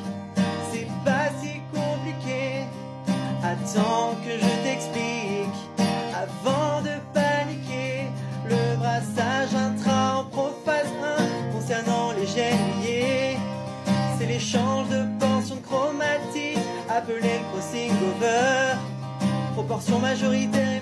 c'est 0.72 0.88
pas 1.04 1.28
si 1.40 1.60
compliqué. 1.72 2.64
Attends 3.44 4.16
que 4.24 4.32
je 4.32 4.52
t'explique 4.64 5.60
avant 6.12 6.82
de 6.82 6.94
paniquer. 7.14 8.08
Le 8.48 8.76
brassage 8.78 9.54
intra 9.54 10.18
en 10.18 10.24
c'est 14.18 14.26
l'échange 14.26 14.88
de 14.88 15.04
portions 15.18 15.56
de 15.56 15.60
chromatique, 15.60 16.58
appelé 16.88 17.38
le 17.38 17.44
crossing 17.52 17.90
over. 17.90 18.76
Proportion 19.54 19.98
majoritaire 20.00 20.79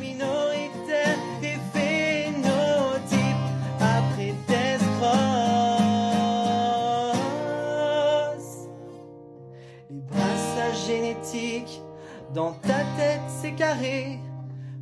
tête 13.58 13.76
c'est 13.76 13.80
carré. 13.80 14.18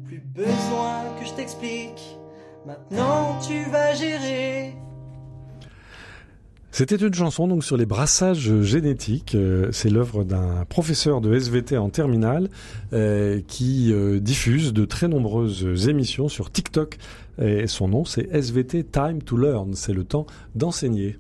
Plus 0.07 0.23
besoin 0.35 1.05
que 1.19 1.27
je 1.27 1.33
t'explique. 1.33 2.17
Maintenant 2.67 3.39
tu 3.47 3.65
vas 3.71 3.95
gérer. 3.95 4.75
C'était 6.71 6.97
une 6.97 7.15
chanson 7.15 7.49
donc 7.49 7.65
sur 7.65 7.79
les 7.79 7.87
brassages 7.87 8.61
génétiques. 8.61 9.35
Euh, 9.35 9.71
c'est 9.73 9.89
l'œuvre 9.89 10.25
d'un 10.25 10.67
professeur 10.69 11.23
de 11.23 11.35
SVT 11.35 11.79
en 11.79 11.89
terminale 11.89 12.51
euh, 12.93 13.41
qui 13.47 13.93
euh, 13.93 14.21
diffuse 14.21 14.75
de 14.75 14.85
très 14.85 15.09
nombreuses 15.09 15.89
émissions 15.89 16.29
sur 16.29 16.51
TikTok. 16.51 16.99
Et 17.41 17.67
son 17.67 17.89
nom, 17.89 18.05
c'est 18.05 18.29
SVT 18.33 18.85
Time 18.85 19.23
to 19.23 19.37
Learn. 19.37 19.75
C'est 19.75 19.93
le 19.93 20.05
temps 20.05 20.27
d'enseigner. 20.55 21.19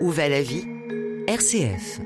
Où 0.00 0.10
va 0.10 0.28
la 0.28 0.42
vie 0.42 0.64
RCF. 1.26 2.00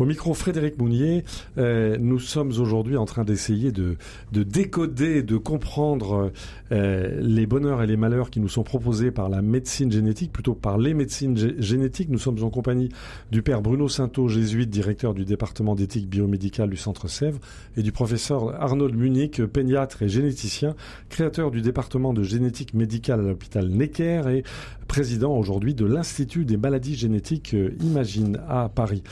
Au 0.00 0.06
micro 0.06 0.32
Frédéric 0.32 0.78
Mounier, 0.78 1.24
euh, 1.58 1.98
nous 2.00 2.18
sommes 2.18 2.52
aujourd'hui 2.58 2.96
en 2.96 3.04
train 3.04 3.22
d'essayer 3.22 3.70
de, 3.70 3.98
de, 4.32 4.42
décoder, 4.42 5.22
de 5.22 5.36
comprendre 5.36 6.32
euh, 6.72 7.20
les 7.20 7.44
bonheurs 7.44 7.82
et 7.82 7.86
les 7.86 7.98
malheurs 7.98 8.30
qui 8.30 8.40
nous 8.40 8.48
sont 8.48 8.62
proposés 8.62 9.10
par 9.10 9.28
la 9.28 9.42
médecine 9.42 9.92
génétique, 9.92 10.32
plutôt 10.32 10.54
par 10.54 10.78
les 10.78 10.94
médecines 10.94 11.36
génétiques. 11.58 12.08
Nous 12.08 12.18
sommes 12.18 12.42
en 12.42 12.48
compagnie 12.48 12.88
du 13.30 13.42
père 13.42 13.60
Bruno 13.60 13.90
Sainteau, 13.90 14.26
jésuite, 14.26 14.70
directeur 14.70 15.12
du 15.12 15.26
département 15.26 15.74
d'éthique 15.74 16.08
biomédicale 16.08 16.70
du 16.70 16.78
Centre 16.78 17.06
Sèvres, 17.06 17.40
et 17.76 17.82
du 17.82 17.92
professeur 17.92 18.58
Arnold 18.58 18.96
Munich, 18.96 19.44
pédiatre 19.44 20.02
et 20.02 20.08
généticien, 20.08 20.76
créateur 21.10 21.50
du 21.50 21.60
département 21.60 22.14
de 22.14 22.22
génétique 22.22 22.72
médicale 22.72 23.20
à 23.20 23.24
l'hôpital 23.24 23.68
Necker 23.68 24.22
et 24.30 24.44
président 24.90 25.36
aujourd'hui 25.36 25.72
de 25.72 25.84
l'Institut 25.84 26.44
des 26.44 26.56
maladies 26.56 26.96
génétiques 26.96 27.54
euh, 27.54 27.76
Imagine 27.80 28.40
à 28.48 28.68
Paris. 28.68 29.04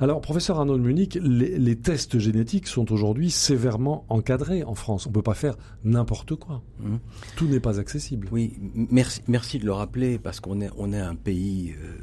Alors, 0.00 0.22
Arnaud 0.50 0.78
Munich, 0.78 1.18
les, 1.20 1.76
tests 1.76 2.18
génétiques 2.18 2.66
sont 2.66 2.92
aujourd'hui 2.92 3.30
sévèrement 3.30 4.04
encadrés 4.08 4.64
en 4.64 4.74
France. 4.74 5.06
On 5.06 5.10
ne 5.10 5.14
peut 5.14 5.22
pas 5.22 5.34
faire 5.34 5.56
n'importe 5.84 6.34
quoi. 6.36 6.62
Mmh. 6.80 6.96
Tout 7.36 7.46
n'est 7.46 7.60
pas 7.60 7.80
accessible. 7.80 8.28
Oui, 8.30 8.54
merci, 8.74 9.22
merci 9.28 9.58
de 9.58 9.64
le 9.64 9.72
rappeler 9.72 10.18
parce 10.18 10.40
qu'on 10.40 10.60
est, 10.60 10.70
on 10.76 10.92
est 10.92 11.00
un 11.00 11.14
pays... 11.14 11.74
Euh, 11.80 11.96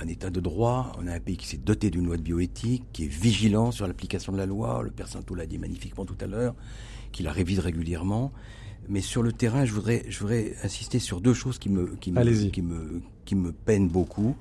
un 0.00 0.06
état 0.06 0.30
de 0.30 0.38
droit, 0.40 0.92
on 1.00 1.08
a 1.08 1.12
un 1.12 1.20
pays 1.20 1.36
qui 1.36 1.48
s'est 1.48 1.56
doté 1.56 1.90
d'une 1.90 2.06
loi 2.06 2.16
de 2.16 2.22
bioéthique, 2.22 2.84
qui 2.92 3.06
est 3.06 3.08
vigilant 3.08 3.72
sur 3.72 3.86
l'application 3.86 4.32
de 4.32 4.38
la 4.38 4.46
loi, 4.46 4.80
le 4.84 4.90
père 4.90 5.08
Sainteau 5.08 5.34
l'a 5.34 5.44
dit 5.44 5.58
magnifiquement 5.58 6.04
tout 6.04 6.16
à 6.20 6.28
l'heure, 6.28 6.54
qui 7.10 7.24
la 7.24 7.32
révise 7.32 7.58
régulièrement. 7.58 8.32
Mais 8.88 9.00
sur 9.00 9.22
le 9.22 9.32
terrain, 9.32 9.64
je 9.64 9.72
voudrais, 9.72 10.04
je 10.08 10.20
voudrais 10.20 10.54
insister 10.62 10.98
sur 10.98 11.20
deux 11.20 11.34
choses 11.34 11.58
qui 11.58 11.68
me, 11.68 11.96
qui 11.96 12.12
me, 12.12 12.48
qui 12.48 12.62
me, 12.62 13.02
qui 13.24 13.34
me 13.34 13.52
peinent 13.52 13.88
beaucoup. 13.88 14.36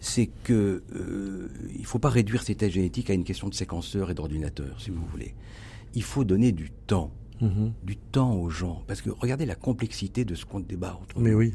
C'est 0.00 0.28
que 0.44 0.82
euh, 0.94 1.48
il 1.76 1.84
faut 1.84 1.98
pas 1.98 2.08
réduire 2.08 2.42
ces 2.42 2.54
tests 2.54 2.74
génétiques 2.74 3.10
à 3.10 3.14
une 3.14 3.24
question 3.24 3.48
de 3.48 3.54
séquenceur 3.54 4.10
et 4.10 4.14
d'ordinateur, 4.14 4.80
si 4.80 4.90
vous 4.90 5.04
voulez. 5.10 5.34
Il 5.94 6.02
faut 6.02 6.24
donner 6.24 6.52
du 6.52 6.70
temps, 6.70 7.10
mm-hmm. 7.42 7.72
du 7.82 7.96
temps 7.96 8.34
aux 8.34 8.50
gens, 8.50 8.82
parce 8.86 9.02
que 9.02 9.10
regardez 9.10 9.46
la 9.46 9.54
complexité 9.54 10.24
de 10.24 10.34
ce 10.34 10.44
qu'on 10.44 10.60
débat 10.60 10.98
entre 11.00 11.18
Mais 11.18 11.34
oui. 11.34 11.54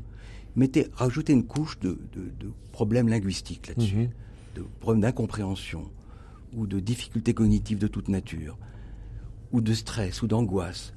Mettez, 0.55 0.87
rajoutez 0.93 1.33
une 1.33 1.45
couche 1.45 1.79
de, 1.79 1.99
de, 2.13 2.31
de 2.39 2.51
problèmes 2.71 3.07
linguistiques 3.07 3.67
là-dessus, 3.67 3.95
mm-hmm. 3.95 4.57
de 4.57 4.65
problèmes 4.79 5.01
d'incompréhension 5.01 5.89
ou 6.55 6.67
de 6.67 6.79
difficultés 6.79 7.33
cognitives 7.33 7.79
de 7.79 7.87
toute 7.87 8.09
nature, 8.09 8.57
ou 9.51 9.61
de 9.61 9.73
stress 9.73 10.21
ou 10.21 10.27
d'angoisse 10.27 10.93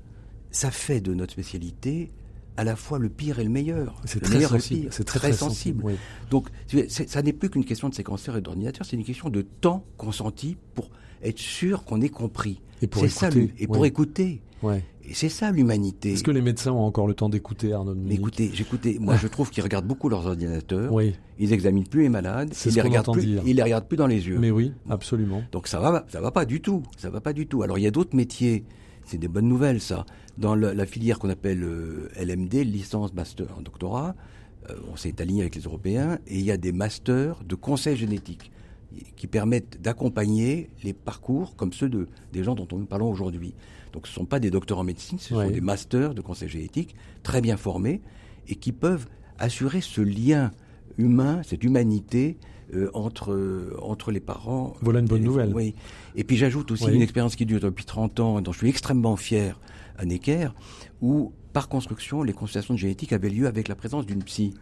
ça 0.56 0.70
fait 0.70 1.00
de 1.00 1.12
notre 1.12 1.32
spécialité 1.32 2.10
à 2.56 2.64
la 2.64 2.76
fois 2.76 2.98
le 2.98 3.08
pire 3.08 3.38
et 3.38 3.44
le 3.44 3.50
meilleur. 3.50 4.00
C'est 4.04 4.20
très 4.20 4.40
sensible. 4.40 4.88
C'est 4.90 5.04
très, 5.04 5.32
sensible. 5.32 5.84
Donc, 6.30 6.48
ça 6.88 7.22
n'est 7.22 7.32
plus 7.32 7.50
qu'une 7.50 7.64
question 7.64 7.88
de 7.88 7.94
séquenceur 7.94 8.36
et 8.36 8.40
d'ordinateur, 8.40 8.86
c'est 8.86 8.96
une 8.96 9.04
question 9.04 9.28
de 9.28 9.42
temps 9.42 9.84
consenti 9.96 10.56
pour 10.74 10.90
être 11.22 11.38
sûr 11.38 11.84
qu'on 11.84 12.00
ait 12.00 12.08
compris. 12.08 12.60
Et 12.82 12.86
pour 12.86 13.04
écouter. 13.04 13.18
Ça, 13.18 13.30
et 13.58 13.66
pour 13.66 13.86
écouter. 13.86 14.42
Ouais. 14.62 14.84
Et 15.08 15.14
c'est 15.14 15.28
ça 15.28 15.50
l'humanité. 15.50 16.12
Est-ce 16.12 16.24
que 16.24 16.30
les 16.30 16.42
médecins 16.42 16.72
ont 16.72 16.84
encore 16.84 17.06
le 17.06 17.14
temps 17.14 17.28
d'écouter 17.28 17.72
Arnaud 17.72 17.96
Écoutez, 18.10 18.50
j'écoutais. 18.52 18.96
Moi, 19.00 19.16
je 19.16 19.28
trouve 19.28 19.50
qu'ils 19.50 19.62
regardent 19.62 19.86
beaucoup 19.86 20.08
leurs 20.08 20.26
ordinateurs. 20.26 20.92
Oui. 20.92 21.14
Ils 21.38 21.52
examinent 21.52 21.86
plus 21.86 22.02
les 22.02 22.08
malades. 22.08 22.52
Ils 22.64 22.74
les 22.74 22.80
regardent 22.80 23.12
plus. 23.12 23.38
Ils 23.46 23.56
les 23.56 23.62
regardent 23.62 23.86
plus 23.86 23.96
dans 23.96 24.06
les 24.06 24.26
yeux. 24.26 24.38
Mais 24.38 24.50
oui, 24.50 24.72
absolument. 24.88 25.42
Donc 25.52 25.68
ça 25.68 25.80
va, 25.80 26.06
ça 26.08 26.20
va 26.20 26.30
pas 26.30 26.44
du 26.44 26.60
tout. 26.60 26.82
Ça 26.96 27.10
va 27.10 27.20
pas 27.20 27.32
du 27.32 27.46
tout. 27.46 27.62
Alors 27.62 27.78
il 27.78 27.82
y 27.82 27.86
a 27.86 27.90
d'autres 27.90 28.16
métiers. 28.16 28.64
C'est 29.06 29.18
des 29.18 29.28
bonnes 29.28 29.48
nouvelles, 29.48 29.80
ça. 29.80 30.04
Dans 30.36 30.54
la 30.54 30.84
filière 30.84 31.18
qu'on 31.18 31.30
appelle 31.30 31.62
euh, 31.62 32.10
LMD, 32.20 32.54
licence, 32.54 33.14
master, 33.14 33.60
doctorat, 33.62 34.16
euh, 34.68 34.74
on 34.92 34.96
s'est 34.96 35.20
aligné 35.22 35.42
avec 35.42 35.54
les 35.54 35.62
Européens 35.62 36.18
et 36.26 36.38
il 36.38 36.44
y 36.44 36.50
a 36.50 36.56
des 36.56 36.72
masters 36.72 37.42
de 37.44 37.54
conseil 37.54 37.96
génétique 37.96 38.50
qui 39.14 39.26
permettent 39.26 39.80
d'accompagner 39.80 40.70
les 40.82 40.92
parcours 40.92 41.54
comme 41.54 41.72
ceux 41.72 41.88
de, 41.88 42.08
des 42.32 42.42
gens 42.42 42.54
dont 42.54 42.66
nous 42.72 42.86
parlons 42.86 43.10
aujourd'hui. 43.10 43.54
Donc 43.92 44.06
ce 44.06 44.12
ne 44.12 44.14
sont 44.16 44.24
pas 44.26 44.40
des 44.40 44.50
docteurs 44.50 44.78
en 44.78 44.84
médecine, 44.84 45.18
ce 45.18 45.34
sont 45.34 45.50
des 45.50 45.60
masters 45.60 46.14
de 46.14 46.20
conseil 46.20 46.48
génétique 46.48 46.96
très 47.22 47.40
bien 47.40 47.56
formés 47.56 48.02
et 48.48 48.56
qui 48.56 48.72
peuvent 48.72 49.06
assurer 49.38 49.80
ce 49.80 50.00
lien 50.00 50.50
humain, 50.98 51.42
cette 51.44 51.62
humanité 51.62 52.38
euh, 52.74 52.90
entre, 52.94 53.76
entre 53.80 54.10
les 54.10 54.20
parents. 54.20 54.74
Voilà 54.80 55.00
une 55.00 55.06
bonne 55.06 55.22
nouvelle. 55.22 55.52
Oui. 55.54 55.74
Et 56.16 56.24
puis 56.24 56.36
j'ajoute 56.36 56.70
aussi 56.72 56.90
une 56.90 57.02
expérience 57.02 57.36
qui 57.36 57.46
dure 57.46 57.60
depuis 57.60 57.84
30 57.84 58.18
ans, 58.20 58.40
dont 58.40 58.52
je 58.52 58.58
suis 58.58 58.68
extrêmement 58.68 59.16
fier 59.16 59.60
à 59.98 60.04
Necker, 60.04 60.48
où 61.00 61.32
par 61.52 61.68
construction, 61.68 62.22
les 62.22 62.32
consultations 62.32 62.74
de 62.74 62.78
génétique 62.78 63.12
avaient 63.12 63.30
lieu 63.30 63.46
avec 63.46 63.68
la 63.68 63.74
présence 63.74 64.04
d'une 64.04 64.22
psy. 64.22 64.54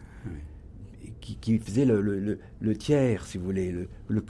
Qui, 1.40 1.58
faisait 1.58 1.86
le, 1.86 2.02
le, 2.02 2.76
tiers, 2.76 3.24
si 3.24 3.38
vous 3.38 3.46
voulez, 3.46 3.72
le, 3.72 3.88
le, 4.08 4.22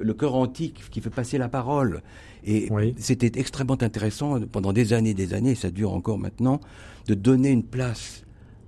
le, 0.00 0.14
cœur 0.14 0.34
antique 0.34 0.82
qui 0.90 1.00
fait 1.00 1.08
passer 1.08 1.38
la 1.38 1.48
parole. 1.48 2.02
Et 2.42 2.68
c'était 2.96 3.38
extrêmement 3.38 3.80
intéressant 3.80 4.40
pendant 4.40 4.72
des 4.72 4.92
années, 4.92 5.14
des 5.14 5.32
années, 5.32 5.52
et 5.52 5.54
ça 5.54 5.70
dure 5.70 5.92
encore 5.92 6.18
maintenant, 6.18 6.58
de 7.06 7.14
donner 7.14 7.50
une 7.50 7.62
place 7.62 8.24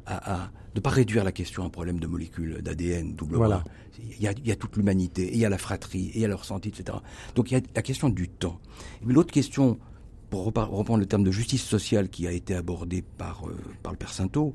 à, 0.06 0.44
à 0.44 0.50
de 0.74 0.80
pas 0.80 0.90
réduire 0.90 1.24
la 1.24 1.32
question 1.32 1.62
à 1.62 1.66
un 1.66 1.70
problème 1.70 2.00
de 2.00 2.06
molécules 2.06 2.62
d'ADN 2.62 3.14
double 3.14 3.36
voilà. 3.36 3.64
Il 3.98 4.22
y, 4.22 4.26
a, 4.26 4.32
il 4.32 4.46
y 4.46 4.50
a 4.50 4.56
toute 4.56 4.76
l'humanité, 4.76 5.24
et 5.24 5.34
il 5.34 5.38
y 5.38 5.44
a 5.44 5.50
la 5.50 5.58
fratrie, 5.58 6.08
et 6.08 6.16
il 6.16 6.20
y 6.22 6.24
a 6.24 6.28
le 6.28 6.34
ressenti, 6.34 6.70
etc. 6.70 6.96
Donc 7.34 7.50
il 7.50 7.54
y 7.54 7.56
a 7.58 7.60
la 7.74 7.82
question 7.82 8.08
du 8.08 8.28
temps. 8.28 8.58
Et 9.02 9.12
l'autre 9.12 9.32
question, 9.32 9.78
pour 10.30 10.44
reprendre 10.44 10.96
le 10.96 11.06
terme 11.06 11.24
de 11.24 11.30
justice 11.30 11.62
sociale 11.62 12.08
qui 12.08 12.26
a 12.26 12.32
été 12.32 12.54
abordé 12.54 13.02
par, 13.02 13.46
euh, 13.46 13.54
par 13.82 13.92
le 13.92 13.98
père 13.98 14.12
Sainteau, 14.12 14.54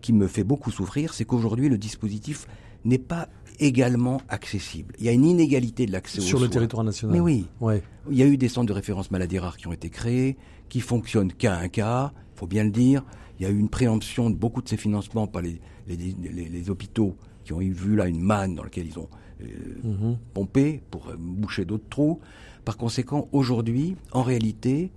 qui 0.00 0.12
me 0.12 0.26
fait 0.26 0.44
beaucoup 0.44 0.70
souffrir, 0.70 1.12
c'est 1.12 1.24
qu'aujourd'hui 1.24 1.68
le 1.68 1.76
dispositif 1.76 2.46
n'est 2.84 2.98
pas 2.98 3.28
également 3.60 4.22
accessible. 4.28 4.94
Il 4.98 5.04
y 5.04 5.08
a 5.08 5.12
une 5.12 5.24
inégalité 5.24 5.84
de 5.86 5.92
l'accès 5.92 6.20
sur 6.20 6.40
le 6.40 6.48
territoire 6.48 6.84
national. 6.84 7.14
Mais 7.14 7.20
oui, 7.20 7.46
ouais. 7.60 7.82
il 8.10 8.16
y 8.16 8.22
a 8.22 8.26
eu 8.26 8.36
des 8.36 8.48
centres 8.48 8.68
de 8.68 8.72
référence 8.72 9.10
maladies 9.10 9.38
rares 9.38 9.56
qui 9.56 9.66
ont 9.66 9.72
été 9.72 9.90
créés, 9.90 10.36
qui 10.68 10.80
fonctionnent 10.80 11.32
qu'à 11.32 11.58
un 11.58 11.68
cas, 11.68 12.12
faut 12.34 12.46
bien 12.46 12.64
le 12.64 12.70
dire. 12.70 13.04
Il 13.38 13.44
y 13.44 13.46
a 13.46 13.50
eu 13.50 13.58
une 13.58 13.68
préemption 13.68 14.30
de 14.30 14.34
beaucoup 14.34 14.62
de 14.62 14.68
ces 14.68 14.76
financements 14.76 15.26
par 15.26 15.42
les, 15.42 15.60
les, 15.86 15.96
les, 15.96 16.70
hôpitaux 16.70 17.16
qui 17.44 17.52
ont 17.52 17.60
eu 17.60 17.70
vu 17.70 17.96
là 17.96 18.06
une 18.06 18.20
manne 18.20 18.56
dans 18.56 18.64
laquelle 18.64 18.86
ils 18.86 18.98
ont 18.98 19.08
euh, 19.40 19.46
mhm. 19.84 20.18
pompé 20.34 20.82
pour 20.90 21.08
euh, 21.08 21.16
boucher 21.18 21.64
d'autres 21.64 21.88
trous. 21.88 22.20
Par 22.64 22.76
conséquent, 22.76 23.28
aujourd'hui, 23.32 23.96
en 24.12 24.22
réalité, 24.22 24.90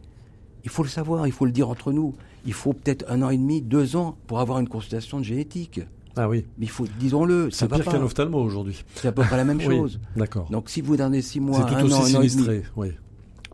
il 0.64 0.70
faut 0.70 0.84
le 0.84 0.90
savoir, 0.90 1.28
il 1.28 1.34
faut 1.34 1.46
le 1.46 1.52
dire 1.52 1.70
entre 1.70 1.92
nous. 1.92 2.14
Il 2.46 2.54
faut 2.54 2.74
peut-être 2.74 3.06
un 3.08 3.22
an 3.22 3.30
et 3.30 3.38
demi, 3.38 3.62
deux 3.62 3.96
ans 3.96 4.18
pour 4.26 4.40
avoir 4.40 4.60
une 4.60 4.68
consultation 4.68 5.20
de 5.20 5.24
génétique. 5.24 5.82
Ah 6.16 6.28
oui. 6.28 6.46
Mais 6.58 6.66
il 6.66 6.70
faut, 6.70 6.88
disons-le, 7.00 7.52
c'est 7.52 7.68
pire 7.68 7.86
qu'un 7.86 8.02
ophtalmo 8.02 8.40
aujourd'hui. 8.40 8.84
C'est 8.96 9.08
à 9.08 9.12
peu 9.12 9.22
près 9.22 9.38
la 9.38 9.46
même 9.46 9.62
chose. 9.62 10.00
D'accord. 10.16 10.48
Donc 10.50 10.70
si 10.70 10.82
vous 10.82 10.98
donnez 10.98 11.22
six 11.22 11.40
mois, 11.40 11.68
c'est 11.70 11.76
tout 11.76 11.86
aussi 11.86 11.96
an, 11.96 12.22
sinistré. 12.22 12.64
oui. 12.76 12.90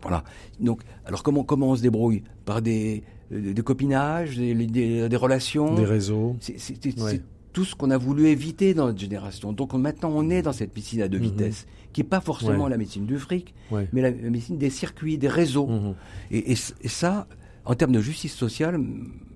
Voilà. 0.02 0.24
Donc, 0.60 0.82
alors 1.06 1.24
comment 1.24 1.44
comment 1.44 1.72
on 1.72 1.76
se 1.76 1.82
débrouille? 1.82 2.24
Par 2.46 2.62
des, 2.62 3.04
euh, 3.32 3.54
des 3.54 3.62
copinages, 3.62 4.38
des, 4.38 4.54
des, 4.54 5.16
relations, 5.16 5.76
des 5.76 5.86
réseaux. 5.86 6.36
C'est 6.40 7.22
tout 7.54 7.66
ce 7.66 7.74
qu'on 7.74 7.90
a 7.90 7.98
voulu 7.98 8.28
éviter 8.28 8.74
dans 8.74 8.86
notre 8.86 9.00
génération. 9.00 9.52
Donc 9.52 9.74
maintenant, 9.74 10.12
on 10.14 10.30
est 10.30 10.44
dans 10.44 10.54
cette 10.54 10.72
piscine 10.72 11.02
à 11.02 11.08
deux 11.08 11.18
mhm. 11.18 11.24
vitesses, 11.24 11.66
qui 11.92 12.02
n'est 12.02 12.08
pas 12.08 12.22
forcément 12.22 12.68
la 12.68 12.78
médecine 12.78 13.06
du 13.06 13.18
fric, 13.18 13.56
mais 13.72 14.02
la, 14.02 14.12
médecine 14.12 14.58
des 14.58 14.70
circuits, 14.70 15.18
des 15.18 15.28
réseaux. 15.28 15.68
Mhm. 15.68 15.96
Et, 16.32 16.52
et, 16.52 16.88
ça, 16.88 17.28
en 17.66 17.74
termes 17.74 17.94
de 17.94 18.02
justice 18.02 18.36
sociale, 18.36 18.80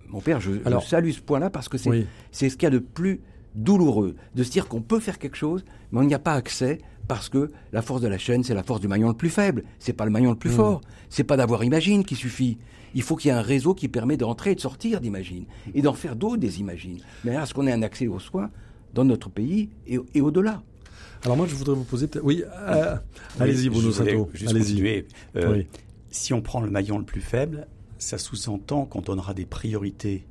mon 0.10 0.20
père, 0.20 0.40
je, 0.40 0.52
salue 0.86 1.12
ce 1.12 1.22
point-là 1.22 1.50
parce 1.50 1.68
que 1.68 1.78
c'est 1.78 2.50
ce 2.50 2.56
qu'il 2.56 2.64
y 2.64 2.68
a 2.68 2.70
de 2.70 2.80
plus 2.80 3.22
douloureux, 3.56 4.16
de 4.36 4.44
se 4.44 4.52
dire 4.52 4.68
qu'on 4.68 4.82
peut 4.82 5.00
faire 5.00 5.20
quelque 5.20 5.36
chose, 5.36 5.66
mais 5.92 6.00
on 6.00 6.04
n'y 6.04 6.14
a 6.14 6.20
pas 6.20 6.34
accès 6.34 6.80
parce 7.08 7.28
que 7.28 7.50
la 7.74 7.82
force 7.82 8.02
de 8.02 8.08
la 8.08 8.18
chaîne, 8.18 8.44
c'est 8.44 8.54
la 8.54 8.64
force 8.64 8.80
du 8.80 8.88
maillon 8.88 9.10
le 9.10 9.14
plus 9.16 9.30
faible. 9.30 9.64
C'est 9.80 9.94
pas 9.94 10.06
le 10.06 10.12
maillon 10.12 10.30
le 10.30 10.38
plus 10.38 10.52
mhm. 10.52 10.56
fort. 10.56 10.82
C'est 11.10 11.24
pas 11.24 11.36
d'avoir 11.38 11.64
Imagine 11.64 12.06
qui 12.06 12.16
suffit. 12.16 12.58
Il 12.94 13.02
faut 13.02 13.16
qu'il 13.16 13.30
y 13.30 13.34
ait 13.34 13.38
un 13.38 13.42
réseau 13.42 13.74
qui 13.74 13.88
permet 13.88 14.18
d'entrer 14.18 14.52
et 14.52 14.56
de 14.56 14.60
sortir 14.60 15.02
d'Imagine 15.02 15.46
et 15.74 15.82
d'en 15.82 15.94
faire 15.94 16.16
d'autres 16.16 16.38
des 16.38 16.60
Imagines. 16.60 17.00
Mais 17.24 17.36
à 17.36 17.46
ce 17.46 17.54
qu'on 17.54 17.68
ait 17.68 17.72
un 17.72 17.82
accès 17.82 18.08
aux 18.08 18.20
soins 18.20 18.50
dans 18.94 19.06
notre 19.06 19.30
pays 19.30 19.70
et, 19.88 20.22
au-delà? 20.22 20.62
Alors 21.24 21.38
moi, 21.38 21.46
je 21.48 21.56
voudrais 21.56 21.76
vous 21.76 21.84
poser... 21.84 22.10
Oui, 22.24 22.44
euh, 22.68 22.96
allez-y, 23.40 23.70
Bruno 23.70 23.92
Sato. 23.92 24.30
Allez-y. 24.48 25.06
Euh, 25.36 25.64
si 26.10 26.34
on 26.34 26.42
prend 26.42 26.62
le 26.62 26.70
maillon 26.70 26.98
le 26.98 27.06
plus 27.06 27.22
faible, 27.22 27.68
ça 28.00 28.18
sous-entend 28.18 28.86
qu'on 28.86 29.02
donnera 29.02 29.34
des 29.34 29.46
priorités 29.46 30.26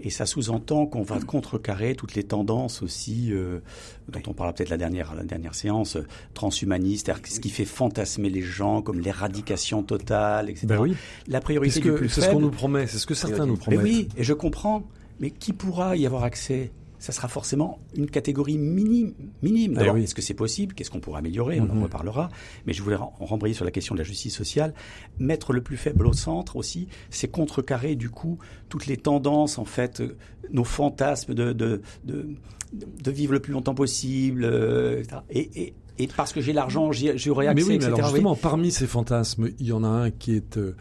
et 0.00 0.10
ça 0.10 0.26
sous-entend 0.26 0.86
qu'on 0.86 1.02
va 1.02 1.18
contrecarrer 1.20 1.94
toutes 1.94 2.14
les 2.14 2.24
tendances 2.24 2.82
aussi, 2.82 3.32
euh, 3.32 3.60
dont 4.08 4.20
on 4.26 4.32
parlera 4.32 4.54
peut-être 4.54 4.70
la 4.70 4.76
dernière, 4.76 5.14
la 5.14 5.24
dernière 5.24 5.54
séance, 5.54 5.96
euh, 5.96 6.06
transhumaniste, 6.34 7.10
ce 7.24 7.40
qui 7.40 7.50
fait 7.50 7.64
fantasmer 7.64 8.30
les 8.30 8.42
gens 8.42 8.82
comme 8.82 9.00
l'éradication 9.00 9.82
totale, 9.82 10.50
etc. 10.50 10.66
Ben 10.66 10.78
oui. 10.78 10.96
La 11.26 11.40
priorité 11.40 11.80
C'est 12.08 12.20
ce 12.20 12.30
qu'on 12.30 12.40
nous 12.40 12.50
promet, 12.50 12.86
c'est 12.86 12.98
ce 12.98 13.06
que 13.06 13.14
certains 13.14 13.46
nous 13.46 13.56
promettent. 13.56 13.80
oui, 13.82 14.08
et 14.16 14.24
je 14.24 14.32
comprends. 14.32 14.84
Mais 15.20 15.30
qui 15.30 15.52
pourra 15.52 15.96
y 15.96 16.06
avoir 16.06 16.22
accès? 16.22 16.70
Ça 16.98 17.12
sera 17.12 17.28
forcément 17.28 17.78
une 17.96 18.10
catégorie 18.10 18.58
minime. 18.58 19.14
minime. 19.42 19.78
Eh 19.80 20.02
est-ce 20.02 20.14
que 20.14 20.22
c'est 20.22 20.34
possible? 20.34 20.74
Qu'est-ce 20.74 20.90
qu'on 20.90 21.00
pourrait 21.00 21.20
améliorer? 21.20 21.60
On 21.60 21.70
en 21.70 21.74
mhm. 21.74 21.84
reparlera. 21.84 22.28
Mais 22.66 22.72
je 22.72 22.82
voulais 22.82 22.96
rembrayer 22.96 23.54
sur 23.54 23.64
la 23.64 23.70
question 23.70 23.94
de 23.94 24.00
la 24.00 24.04
justice 24.04 24.34
sociale. 24.34 24.74
Mettre 25.18 25.52
le 25.52 25.62
plus 25.62 25.76
faible 25.76 26.06
au 26.06 26.12
centre 26.12 26.56
aussi, 26.56 26.88
c'est 27.10 27.28
contrecarrer 27.28 27.94
du 27.94 28.10
coup 28.10 28.38
toutes 28.68 28.86
les 28.86 28.96
tendances, 28.96 29.58
en 29.58 29.64
fait, 29.64 30.00
euh, 30.00 30.16
nos 30.50 30.64
fantasmes 30.64 31.34
de, 31.34 31.52
de, 31.52 31.82
de, 32.04 32.28
de 32.72 33.10
vivre 33.10 33.32
le 33.32 33.40
plus 33.40 33.52
longtemps 33.52 33.74
possible, 33.74 34.44
euh, 34.44 35.02
Et, 35.30 35.74
et, 35.98 36.06
parce 36.16 36.32
que 36.32 36.40
j'ai 36.40 36.52
l'argent, 36.52 36.90
j'aurai 36.92 37.48
accès, 37.48 37.64
mais 37.64 37.68
oui, 37.68 37.78
mais 37.78 37.84
Alors 37.86 38.04
justement, 38.04 38.36
parmi 38.36 38.70
ces 38.70 38.86
fantasmes, 38.86 39.50
il 39.58 39.66
y 39.66 39.72
en 39.72 39.84
a 39.84 39.88
un 39.88 40.10
qui 40.10 40.34
est... 40.34 40.56
Euh, 40.56 40.76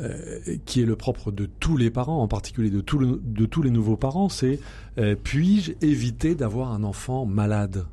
euh, 0.00 0.40
qui 0.64 0.80
est 0.80 0.86
le 0.86 0.96
propre 0.96 1.30
de 1.30 1.46
tous 1.60 1.76
les 1.76 1.90
parents, 1.90 2.22
en 2.22 2.28
particulier 2.28 2.70
de, 2.70 2.80
de 2.80 3.46
tous 3.46 3.62
les 3.62 3.70
nouveaux 3.70 3.98
parents, 3.98 4.30
c'est 4.30 4.58
euh, 4.96 5.14
puis-je 5.22 5.72
éviter 5.82 6.34
d'avoir 6.34 6.72
un 6.72 6.82
enfant 6.82 7.26
malade? 7.26 7.84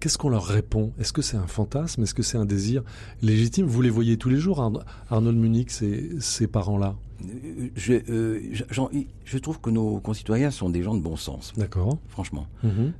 Qu'est-ce 0.00 0.18
qu'on 0.18 0.28
leur 0.28 0.44
répond? 0.44 0.92
Est-ce 0.98 1.14
que 1.14 1.22
c'est 1.22 1.38
un 1.38 1.46
fantasme? 1.46 2.02
Est-ce 2.02 2.12
que 2.12 2.22
c'est 2.22 2.36
un 2.36 2.44
désir 2.44 2.82
légitime? 3.22 3.64
Vous 3.64 3.80
les 3.80 3.88
voyez 3.88 4.18
tous 4.18 4.28
les 4.28 4.36
jours, 4.36 4.60
Arnaud 5.08 5.32
de 5.32 5.38
Munich, 5.38 5.70
ces, 5.70 6.10
ces 6.20 6.46
parents-là? 6.46 6.94
Je, 7.74 7.94
euh, 8.10 8.40
je, 9.24 9.38
trouve 9.38 9.60
que 9.60 9.70
nos 9.70 10.00
concitoyens 10.00 10.50
sont 10.50 10.68
des 10.68 10.82
gens 10.82 10.94
de 10.94 11.00
bon 11.00 11.16
sens. 11.16 11.54
D'accord. 11.56 11.96
Franchement. 12.08 12.46
Mhm. 12.62 12.92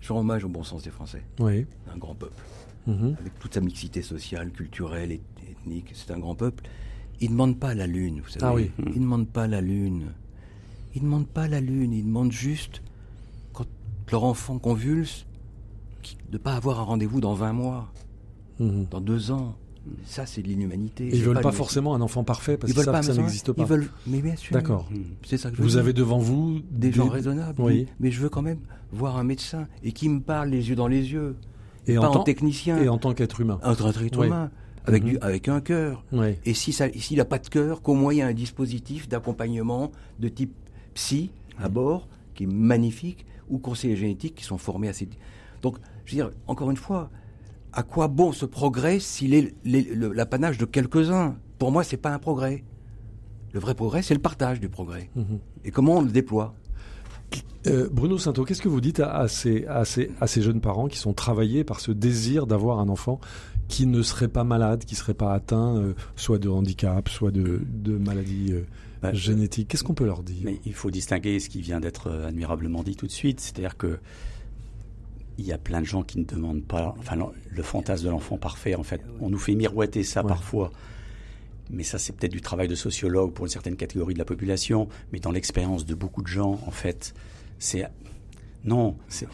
je 0.00 0.12
rends 0.12 0.18
hommage 0.18 0.42
au 0.42 0.48
bon 0.48 0.64
sens 0.64 0.82
des 0.82 0.90
Français. 0.90 1.22
Oui. 1.38 1.64
Un 1.94 1.96
grand 1.96 2.16
peuple. 2.16 2.42
Mhm. 2.88 3.14
Avec 3.20 3.38
toute 3.38 3.54
sa 3.54 3.60
mixité 3.60 4.02
sociale, 4.02 4.50
culturelle, 4.50 5.12
ethnique. 5.48 5.92
C'est 5.94 6.10
un 6.10 6.18
grand 6.18 6.34
peuple. 6.34 6.64
Ils 7.22 7.28
ne 7.28 7.34
demandent 7.34 7.58
pas 7.58 7.72
la 7.74 7.86
lune, 7.86 8.20
vous 8.20 8.28
savez. 8.28 8.44
Ah 8.44 8.52
oui. 8.52 8.70
Ils 8.78 8.98
ne 8.98 9.04
demandent 9.04 9.28
pas 9.28 9.46
la 9.46 9.60
lune. 9.60 10.06
Ils 10.94 11.02
ne 11.02 11.06
demandent 11.06 11.28
pas 11.28 11.46
la 11.46 11.60
lune. 11.60 11.92
Ils 11.92 12.04
demandent 12.04 12.32
juste, 12.32 12.82
quand 13.52 13.64
leur 14.10 14.24
enfant 14.24 14.58
convulse, 14.58 15.24
de 16.28 16.32
ne 16.32 16.38
pas 16.38 16.54
avoir 16.54 16.80
un 16.80 16.82
rendez-vous 16.82 17.20
dans 17.20 17.34
20 17.34 17.52
mois, 17.52 17.92
mhm. 18.58 18.86
dans 18.90 19.00
deux 19.00 19.30
ans. 19.30 19.54
Ça, 20.04 20.26
c'est 20.26 20.42
de 20.42 20.48
l'inhumanité. 20.48 21.10
Ils 21.12 21.22
veulent 21.22 21.40
pas, 21.40 21.52
forcément 21.52 21.94
un 21.94 22.00
enfant 22.00 22.24
parfait 22.24 22.56
parce 22.56 22.72
qu'ils 22.72 22.82
savent 22.82 23.00
que 23.00 23.06
ça 23.06 23.14
n'existe 23.14 23.52
pas. 23.52 23.62
Ils 23.62 23.68
veulent, 23.68 23.88
mais 24.08 24.20
bien 24.20 24.36
sûr. 24.36 24.54
D'accord. 24.54 24.88
Mhm. 24.90 25.04
C'est 25.24 25.38
ça 25.38 25.50
que 25.50 25.56
je 25.56 25.62
Vous 25.62 25.76
avez 25.76 25.92
devant 25.92 26.18
vous 26.18 26.60
des, 26.72 26.90
gens 26.90 27.08
raisonnables. 27.08 27.62
Oui. 27.62 27.86
Mais 28.00 28.10
je 28.10 28.20
veux 28.20 28.28
quand 28.28 28.42
même 28.42 28.58
voir 28.90 29.16
un 29.16 29.24
médecin 29.24 29.68
et 29.84 29.92
qui 29.92 30.08
me 30.08 30.20
parle 30.20 30.48
les 30.48 30.68
yeux 30.68 30.76
dans 30.76 30.88
les 30.88 31.12
yeux. 31.12 31.36
Et 31.86 31.94
pas 31.94 32.08
en, 32.08 32.12
tant, 32.12 32.24
technicien. 32.24 32.78
Et 32.82 32.88
en 32.88 32.98
tant 32.98 33.14
qu'être 33.14 33.40
humain. 33.40 33.60
En 33.62 33.74
tant 33.76 33.92
qu'être 33.92 34.24
humain 34.24 34.50
avec, 34.86 35.04
du, 35.04 35.12
mhm. 35.12 35.18
avec 35.22 35.48
un 35.48 35.60
cœur. 35.60 36.04
Et 36.44 36.54
si 36.54 36.72
s'il 36.72 37.18
n'a 37.18 37.24
pas 37.24 37.38
de 37.38 37.48
cœur, 37.48 37.82
qu'au 37.82 37.94
moins 37.94 38.12
il 38.12 38.18
y 38.18 38.22
a 38.22 38.26
un 38.26 38.34
dispositif 38.34 39.08
d'accompagnement 39.08 39.92
de 40.18 40.28
type 40.28 40.54
psy 40.94 41.30
à 41.58 41.68
bord, 41.68 42.08
qui 42.34 42.44
est 42.44 42.46
magnifique, 42.46 43.26
ou 43.48 43.58
conseillers 43.58 43.96
génétiques 43.96 44.34
qui 44.34 44.44
sont 44.44 44.58
formés 44.58 44.88
à 44.88 44.92
ces... 44.92 45.08
Donc, 45.60 45.76
je 46.04 46.12
veux 46.12 46.22
dire, 46.22 46.30
encore 46.46 46.70
une 46.70 46.76
fois, 46.76 47.10
à 47.72 47.82
quoi 47.82 48.08
bon 48.08 48.32
ce 48.32 48.46
progrès 48.46 48.98
s'il 48.98 49.34
est 49.34 49.54
l'apanage 49.64 50.58
de 50.58 50.64
quelques-uns? 50.64 51.36
Pour 51.58 51.70
moi, 51.70 51.84
c'est 51.84 51.96
pas 51.96 52.10
un 52.10 52.18
progrès. 52.18 52.64
Le 53.52 53.60
vrai 53.60 53.74
progrès, 53.74 54.02
c'est 54.02 54.14
le 54.14 54.20
partage 54.20 54.60
du 54.60 54.68
progrès. 54.68 55.10
Mhm. 55.14 55.38
Et 55.64 55.70
comment 55.70 55.98
on 55.98 56.02
le 56.02 56.10
déploie? 56.10 56.54
Euh, 57.66 57.88
Bruno 57.90 58.18
Santo, 58.18 58.44
qu'est-ce 58.44 58.62
que 58.62 58.68
vous 58.68 58.80
dites 58.80 59.00
à, 59.00 59.28
ces, 59.28 59.66
à, 59.66 59.84
ces, 59.84 60.10
à, 60.20 60.26
ces, 60.26 60.42
jeunes 60.42 60.60
parents 60.60 60.88
qui 60.88 60.98
sont 60.98 61.12
travaillés 61.12 61.64
par 61.64 61.80
ce 61.80 61.92
désir 61.92 62.46
d'avoir 62.46 62.80
un 62.80 62.88
enfant 62.88 63.20
qui 63.68 63.86
ne 63.86 64.02
serait 64.02 64.28
pas 64.28 64.44
malade, 64.44 64.84
qui 64.84 64.94
ne 64.94 64.98
serait 64.98 65.14
pas 65.14 65.32
atteint 65.32 65.76
euh, 65.76 65.94
soit 66.16 66.38
de 66.38 66.48
handicap, 66.48 67.08
soit 67.08 67.30
de, 67.30 67.60
de 67.64 67.96
maladie 67.96 68.48
euh, 68.50 68.62
bah, 69.00 69.12
génétique? 69.12 69.68
Qu'est-ce 69.68 69.84
qu'on 69.84 69.94
peut 69.94 70.06
leur 70.06 70.22
dire? 70.22 70.42
Mais 70.44 70.60
il 70.66 70.74
faut 70.74 70.90
distinguer 70.90 71.38
ce 71.38 71.48
qui 71.48 71.60
vient 71.60 71.80
d'être 71.80 72.10
admirablement 72.10 72.82
dit 72.82 72.96
tout 72.96 73.06
de 73.06 73.12
suite, 73.12 73.40
c'est-à-dire 73.40 73.76
que 73.76 73.98
il 75.38 75.46
y 75.46 75.52
a 75.52 75.58
plein 75.58 75.80
de 75.80 75.86
gens 75.86 76.02
qui 76.02 76.18
ne 76.18 76.24
demandent 76.24 76.62
pas, 76.62 76.94
enfin 76.98 77.16
le 77.50 77.62
fantasme 77.62 78.04
de 78.04 78.10
l'enfant 78.10 78.36
parfait, 78.36 78.74
en 78.74 78.82
fait, 78.82 79.00
on 79.20 79.30
nous 79.30 79.38
fait 79.38 79.54
miroiter 79.54 80.02
ça 80.02 80.22
parfois 80.22 80.70
mais 81.72 81.82
ça 81.82 81.98
c'est 81.98 82.12
peut-être 82.12 82.32
du 82.32 82.40
travail 82.40 82.68
de 82.68 82.74
sociologue 82.74 83.32
pour 83.32 83.46
une 83.46 83.50
certaine 83.50 83.76
catégorie 83.76 84.14
de 84.14 84.18
la 84.18 84.24
population, 84.24 84.88
mais 85.12 85.18
dans 85.18 85.32
l'expérience 85.32 85.86
de 85.86 85.94
beaucoup 85.94 86.22
de 86.22 86.28
gens, 86.28 86.60
en 86.66 86.70
fait, 86.70 87.14
c'est 87.58 87.86
non, 88.64 88.96
c'est 89.08 89.26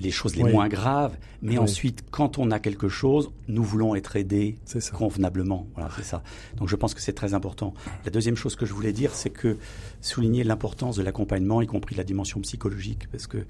les 0.00 0.12
choses 0.12 0.36
les 0.36 0.44
moins 0.44 0.68
graves, 0.68 1.16
mais 1.40 1.58
ensuite, 1.58 2.04
quand 2.12 2.38
on 2.38 2.52
a 2.52 2.60
quelque 2.60 2.88
chose, 2.88 3.32
nous 3.48 3.64
voulons 3.64 3.96
être 3.96 4.14
aidés 4.14 4.58
convenablement. 4.92 5.66
Voilà, 5.74 5.90
c'est 5.96 6.04
ça. 6.04 6.22
Donc 6.56 6.68
je 6.68 6.76
pense 6.76 6.94
que 6.94 7.00
c'est 7.00 7.12
très 7.12 7.34
important. 7.34 7.74
La 8.04 8.12
deuxième 8.12 8.36
chose 8.36 8.54
que 8.54 8.64
je 8.64 8.72
voulais 8.72 8.92
dire, 8.92 9.14
c'est 9.14 9.30
que 9.30 9.58
souligner 10.00 10.44
l'importance 10.44 10.94
de 10.94 11.02
l'accompagnement, 11.02 11.60
y 11.60 11.66
compris 11.66 11.96
la 11.96 12.04
dimension 12.04 12.40
psychologique, 12.40 13.10
parce 13.10 13.26
que 13.26 13.46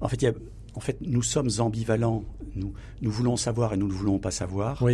en 0.00 0.08
fait, 0.08 0.22
il 0.22 0.24
y 0.24 0.28
a 0.28 0.34
en 0.76 0.80
fait, 0.80 0.98
nous 1.00 1.22
sommes 1.22 1.48
ambivalents. 1.58 2.22
Nous, 2.54 2.72
nous 3.00 3.10
voulons 3.10 3.36
savoir 3.36 3.72
et 3.72 3.76
nous 3.78 3.88
ne 3.88 3.92
voulons 3.92 4.18
pas 4.18 4.30
savoir. 4.30 4.84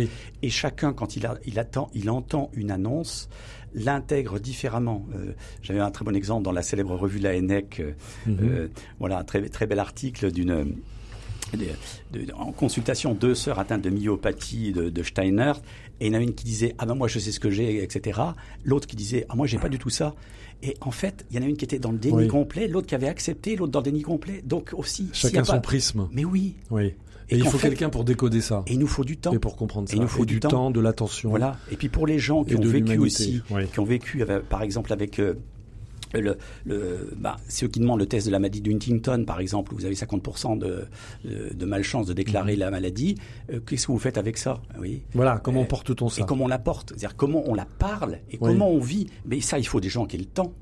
Et 0.41 0.49
chacun, 0.49 0.93
quand 0.93 1.17
il, 1.17 1.25
a, 1.25 1.37
il, 1.45 1.59
attend, 1.59 1.89
il 1.93 2.09
entend 2.09 2.49
une 2.53 2.71
annonce, 2.71 3.29
l'intègre 3.75 4.39
différemment. 4.39 5.05
Euh, 5.13 5.33
j'avais 5.61 5.81
un 5.81 5.91
très 5.91 6.05
bon 6.05 6.15
exemple 6.15 6.43
dans 6.43 6.53
la 6.53 6.61
célèbre 6.61 6.95
revue 6.95 7.19
La 7.19 7.35
ENEC. 7.35 7.81
Euh, 7.81 7.91
mhm. 8.25 8.37
euh, 8.41 8.67
voilà, 8.99 9.19
un 9.19 9.23
très, 9.25 9.41
très 9.49 9.67
bel 9.67 9.79
article 9.79 10.31
d'une 10.31 10.77
en 12.35 12.51
consultation 12.51 13.13
deux 13.13 13.35
sœurs 13.35 13.59
atteintes 13.59 13.81
de 13.81 13.89
myopathie 13.89 14.71
de, 14.71 14.89
de, 14.89 15.03
Steiner. 15.03 15.53
Et 15.99 16.07
il 16.07 16.13
y 16.13 16.15
en 16.15 16.19
a 16.19 16.21
une 16.21 16.33
qui 16.33 16.45
disait 16.45 16.75
ah 16.77 16.85
ben 16.85 16.95
moi 16.95 17.07
je 17.07 17.19
sais 17.19 17.31
ce 17.31 17.39
que 17.39 17.49
j'ai 17.49 17.83
etc 17.83 18.19
l'autre 18.63 18.87
qui 18.87 18.95
disait 18.95 19.25
ah 19.29 19.35
moi 19.35 19.45
j'ai 19.45 19.59
pas 19.59 19.69
du 19.69 19.77
tout 19.77 19.91
ça 19.91 20.15
et 20.61 20.75
en 20.81 20.91
fait 20.91 21.25
il 21.29 21.37
y 21.37 21.39
en 21.39 21.43
a 21.43 21.45
une 21.45 21.55
qui 21.55 21.65
était 21.65 21.79
dans 21.79 21.91
le 21.91 21.97
déni 21.97 22.27
complet 22.27 22.67
l'autre 22.67 22.87
qui 22.87 22.95
avait 22.95 23.07
accepté 23.07 23.55
l'autre 23.55 23.71
dans 23.71 23.79
le 23.79 23.85
déni 23.85 24.01
complet. 24.01 24.41
Donc 24.43 24.73
aussi 24.75 25.09
chacun 25.13 25.43
son 25.43 25.61
prisme. 25.61 26.09
Mais 26.11 26.25
oui. 26.25 26.55
Oui. 26.71 26.93
Et, 27.29 27.37
il 27.37 27.45
faut 27.45 27.57
quelqu'un 27.57 27.89
pour 27.89 28.03
décoder 28.03 28.41
ça. 28.41 28.63
Et 28.67 28.73
il 28.73 28.79
nous 28.79 28.87
faut 28.87 29.03
du 29.03 29.17
temps. 29.17 29.31
Et 29.31 29.39
pour 29.39 29.55
comprendre 29.55 29.87
ça. 29.87 29.95
Et 29.95 29.97
il 29.97 30.01
nous 30.01 30.07
faut 30.07 30.25
du, 30.25 30.39
temps, 30.39 30.71
de 30.71 30.79
l'attention. 30.79 31.29
Voilà. 31.29 31.57
Et 31.71 31.77
puis 31.77 31.89
pour 31.89 32.05
les 32.05 32.19
gens 32.19 32.43
qui 32.43 32.55
ont 32.55 32.61
vécu 32.61 32.97
aussi, 32.97 33.41
qui 33.71 33.79
ont 33.79 33.85
vécu, 33.85 34.23
par 34.49 34.61
exemple, 34.61 34.91
avec 34.93 35.19
euh, 35.19 35.35
le, 36.21 36.37
le, 36.65 37.11
bah, 37.17 37.37
ceux 37.47 37.67
qui 37.67 37.79
demandent 37.79 37.99
le 37.99 38.05
test 38.05 38.27
de 38.27 38.31
la 38.31 38.39
maladie 38.39 38.61
d'Huntington, 38.61 39.23
par 39.25 39.39
exemple, 39.39 39.73
où 39.73 39.77
vous 39.77 39.85
avez 39.85 39.95
50% 39.95 40.57
de, 40.57 40.85
de, 41.23 41.65
malchance 41.65 42.07
de 42.07 42.13
déclarer 42.13 42.53
mhm. 42.53 42.59
la 42.59 42.71
maladie, 42.71 43.15
euh, 43.51 43.59
qu'est-ce 43.65 43.87
que 43.87 43.91
vous 43.91 43.99
faites 43.99 44.17
avec 44.17 44.37
ça 44.37 44.61
oui. 44.79 45.03
Voilà, 45.13 45.39
comment 45.39 45.61
euh, 45.61 45.65
porte-t-on 45.65 46.09
ça? 46.09 46.21
Et 46.21 46.25
comment 46.25 46.45
on 46.45 46.47
la 46.47 46.59
porte? 46.59 46.89
C'est-à-dire 46.89 47.15
comment 47.15 47.43
on 47.45 47.53
la 47.53 47.65
parle 47.65 48.19
et 48.31 48.37
comment 48.37 48.69
on 48.69 48.79
vit? 48.79 49.07
Mais 49.25 49.41
ça, 49.41 49.59
il 49.59 49.67
faut 49.67 49.79
des 49.79 49.89
gens 49.89 50.05
qui 50.05 50.15
aient 50.15 50.19
le 50.19 50.25
temps. 50.25 50.53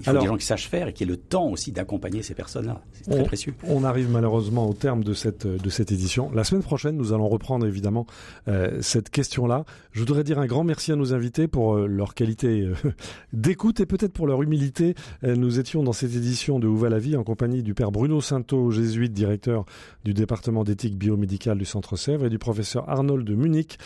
Il 0.00 0.04
faut 0.04 0.18
des 0.18 0.26
gens 0.26 0.36
qui 0.36 0.46
sachent 0.46 0.68
faire 0.68 0.88
et 0.88 0.92
qui 0.92 1.04
aient 1.04 1.06
le 1.06 1.16
temps 1.16 1.48
aussi 1.48 1.72
d'accompagner 1.72 2.22
ces 2.22 2.34
personnes-là. 2.34 2.82
C'est 2.92 3.10
très 3.10 3.24
précieux. 3.24 3.54
On 3.64 3.84
arrive 3.84 4.10
malheureusement 4.10 4.68
au 4.68 4.74
terme 4.74 5.04
de 5.04 5.14
cette, 5.14 5.46
de 5.46 5.70
cette 5.70 5.92
édition. 5.92 6.30
La 6.34 6.44
semaine 6.44 6.62
prochaine, 6.62 6.96
nous 6.96 7.12
allons 7.12 7.28
reprendre 7.28 7.66
évidemment 7.66 8.06
euh, 8.48 8.78
cette 8.82 9.10
question-là. 9.10 9.64
Je 9.92 10.00
voudrais 10.00 10.24
dire 10.24 10.38
un 10.38 10.46
grand 10.46 10.64
merci 10.64 10.92
à 10.92 10.96
nos 10.96 11.14
invités 11.14 11.48
pour 11.48 11.76
euh, 11.76 11.86
leur 11.86 12.14
qualité 12.14 12.62
euh, 12.62 12.74
d'écoute 13.32 13.80
et 13.80 13.86
peut-être 13.86 14.12
pour 14.12 14.26
leur 14.26 14.42
humilité. 14.42 14.94
nous 15.22 15.58
étions 15.58 15.82
dans 15.82 15.92
cette 15.92 16.14
édition 16.14 16.58
de 16.58 16.66
Où 16.66 16.76
va 16.76 16.88
la 16.88 16.98
vie 16.98 17.16
en 17.16 17.24
compagnie 17.24 17.62
du 17.62 17.74
père 17.74 17.90
Bruno 17.90 18.20
Sainto, 18.20 18.70
jésuite, 18.70 19.12
directeur 19.12 19.64
du 20.04 20.14
département 20.14 20.64
d'éthique 20.64 20.96
biomédicale 20.96 21.58
du 21.58 21.64
Centre 21.64 21.96
Sèvres 21.96 22.26
et 22.26 22.30
du 22.30 22.38
professeur 22.38 22.88
Arnold 22.88 23.26
de 23.26 23.34
Munich, 23.34 23.78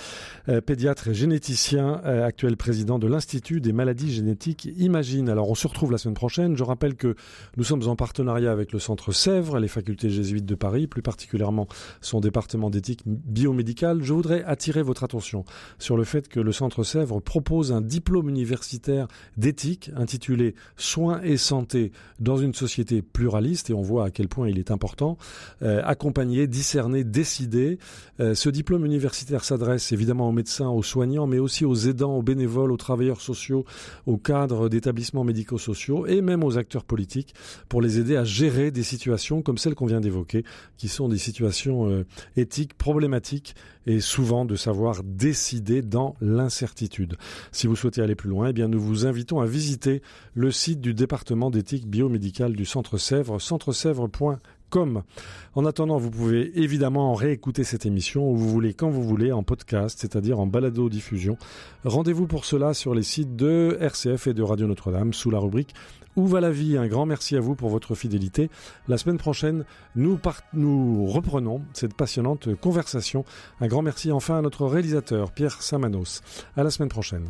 pédiatre 0.67 1.09
et 1.09 1.15
généticien, 1.15 1.95
actuel 2.05 2.57
président 2.57 2.99
de 2.99 3.07
l'Institut 3.07 3.61
des 3.61 3.73
maladies 3.73 4.13
génétiques 4.13 4.69
Imagine. 4.79 5.29
Alors 5.29 5.51
on 5.51 5.55
se 5.55 5.69
retrouve 5.71 5.93
la 5.93 5.99
semaine 5.99 6.15
prochaine. 6.15 6.57
Je 6.57 6.63
rappelle 6.63 6.95
que 6.95 7.15
nous 7.57 7.65
sommes 7.65 7.87
en 7.89 7.97
partenariat 7.97 8.53
avec 8.53 8.73
le 8.73 8.79
Centre 8.79 9.13
Sèvres, 9.13 9.59
les 9.59 9.69
facultés 9.69 10.11
jésuites 10.11 10.47
de 10.47 10.55
Paris, 10.55 10.87
plus 10.87 11.03
particulièrement 11.03 11.67
son 12.01 12.21
département 12.21 12.71
d'éthique 12.71 13.03
biomédicale. 13.07 14.03
Je 14.03 14.13
voudrais 14.13 14.45
attirer 14.45 14.83
votre 14.83 15.05
attention 15.05 15.45
sur 15.79 15.97
le 15.97 16.05
fait 16.05 16.29
que 16.29 16.41
le 16.41 16.53
Centre 16.53 16.85
Sèvres 16.85 17.21
propose 17.21 17.73
un 17.73 17.81
diplôme 17.81 18.29
universitaire 18.29 19.09
d'éthique 19.37 19.91
intitulé 19.97 20.55
Soins 20.77 21.21
et 21.23 21.37
santé 21.37 21.93
dans 22.19 22.37
une 22.37 22.55
société 22.55 23.03
pluraliste, 23.03 23.71
et 23.71 23.75
on 23.75 23.83
voit 23.83 24.07
à 24.07 24.11
quel 24.11 24.29
point 24.29 24.49
il 24.49 24.59
est 24.59 24.71
important. 24.71 25.17
Euh, 25.63 25.83
accompagner, 25.85 26.47
discerner, 26.47 27.05
décider. 27.05 27.79
Euh, 28.21 28.35
ce 28.35 28.49
diplôme 28.49 28.85
universitaire 28.85 29.45
s'adresse 29.45 29.93
évidemment 29.93 30.29
aux 30.29 30.33
médecins, 30.33 30.69
aux 30.69 30.83
soignants, 30.83 31.27
mais 31.27 31.39
aussi 31.39 31.65
aux 31.65 31.75
aidants, 31.75 32.17
aux 32.17 32.23
bénévoles, 32.23 32.73
aux 32.73 32.77
travailleurs 32.77 33.21
sociaux, 33.21 33.65
aux 34.07 34.19
cadres 34.19 34.69
d'établissements 34.69 35.25
médicaux 35.25 35.50
sociaux 35.59 36.07
et 36.07 36.21
même 36.21 36.45
aux 36.45 36.59
acteurs 36.59 36.85
politiques 36.85 37.35
pour 37.69 37.83
les 37.83 37.99
aider 37.99 38.17
à 38.17 38.25
gérer 38.25 38.71
des 38.71 38.83
situations 38.83 39.43
comme 39.43 39.59
celles 39.59 39.75
qu'on 39.75 39.87
vient 39.87 40.01
d'évoquer, 40.01 40.45
qui 40.77 40.89
sont 40.89 41.09
des 41.09 41.19
situations 41.19 41.89
euh, 41.89 42.05
éthiques 42.37 42.75
problématiques 42.75 43.55
et 43.87 44.01
souvent 44.01 44.45
de 44.45 44.57
savoir 44.57 45.03
décider 45.03 45.83
dans 45.83 46.17
l'incertitude. 46.21 47.17
Si 47.53 47.67
vous 47.67 47.77
souhaitez 47.77 48.03
aller 48.03 48.15
plus 48.15 48.29
loin, 48.29 48.49
eh 48.49 48.53
bien 48.53 48.69
nous 48.69 48.81
vous 48.81 49.07
invitons 49.07 49.41
à 49.41 49.47
visiter 49.47 50.03
le 50.35 50.51
site 50.51 50.81
du 50.81 50.95
département 50.95 51.51
d'éthique 51.51 51.89
biomédicale 51.89 52.55
du 52.55 52.65
Centre 52.65 52.99
Sèvres, 52.99 53.41
centresèvres.com 53.41 54.39
comme. 54.71 55.03
En 55.55 55.67
attendant, 55.67 55.99
vous 55.99 56.11
pouvez 56.11 56.59
évidemment 56.59 57.13
réécouter 57.15 57.65
cette 57.65 57.85
émission 57.85 58.31
où 58.31 58.37
vous 58.37 58.49
voulez, 58.49 58.73
quand 58.73 58.89
vous 58.89 59.03
voulez, 59.03 59.33
en 59.33 59.43
podcast, 59.43 59.99
c'est-à-dire 60.01 60.41
en 60.41 60.47
balado-diffusion. 60.47 61.37
Rendez-vous 61.85 62.27
pour 62.27 62.45
cela 62.45 62.73
sur 62.73 62.95
les 62.95 63.03
sites 63.03 63.37
de 63.37 63.77
RCF 63.81 64.29
et 64.29 64.35
de 64.35 64.43
Radio 64.43 64.67
Notre-Dame 64.67 65.13
sous 65.13 65.31
la 65.31 65.39
rubrique 65.39 65.75
Où 66.17 66.27
va 66.27 66.41
la 66.41 66.51
vie 66.51 66.77
Un 66.79 66.87
grand 66.87 67.05
merci 67.05 67.37
à 67.37 67.41
vous 67.41 67.57
pour 67.57 67.69
votre 67.69 67.95
fidélité. 67.95 68.49
La 68.89 68.97
semaine 68.97 69.19
prochaine, 69.19 69.65
nous, 69.97 70.19
nous 70.55 71.07
reprenons 71.07 71.63
cette 71.73 71.95
passionnante 71.95 72.55
conversation. 72.55 73.25
Un 73.61 73.67
grand 73.67 73.83
merci 73.83 74.13
enfin 74.13 74.39
à 74.39 74.43
notre 74.43 74.67
réalisateur, 74.67 75.33
Pierre 75.33 75.61
Samanos. 75.61 76.23
À 76.57 76.63
la 76.63 76.71
semaine 76.71 76.89
prochaine. 76.89 77.27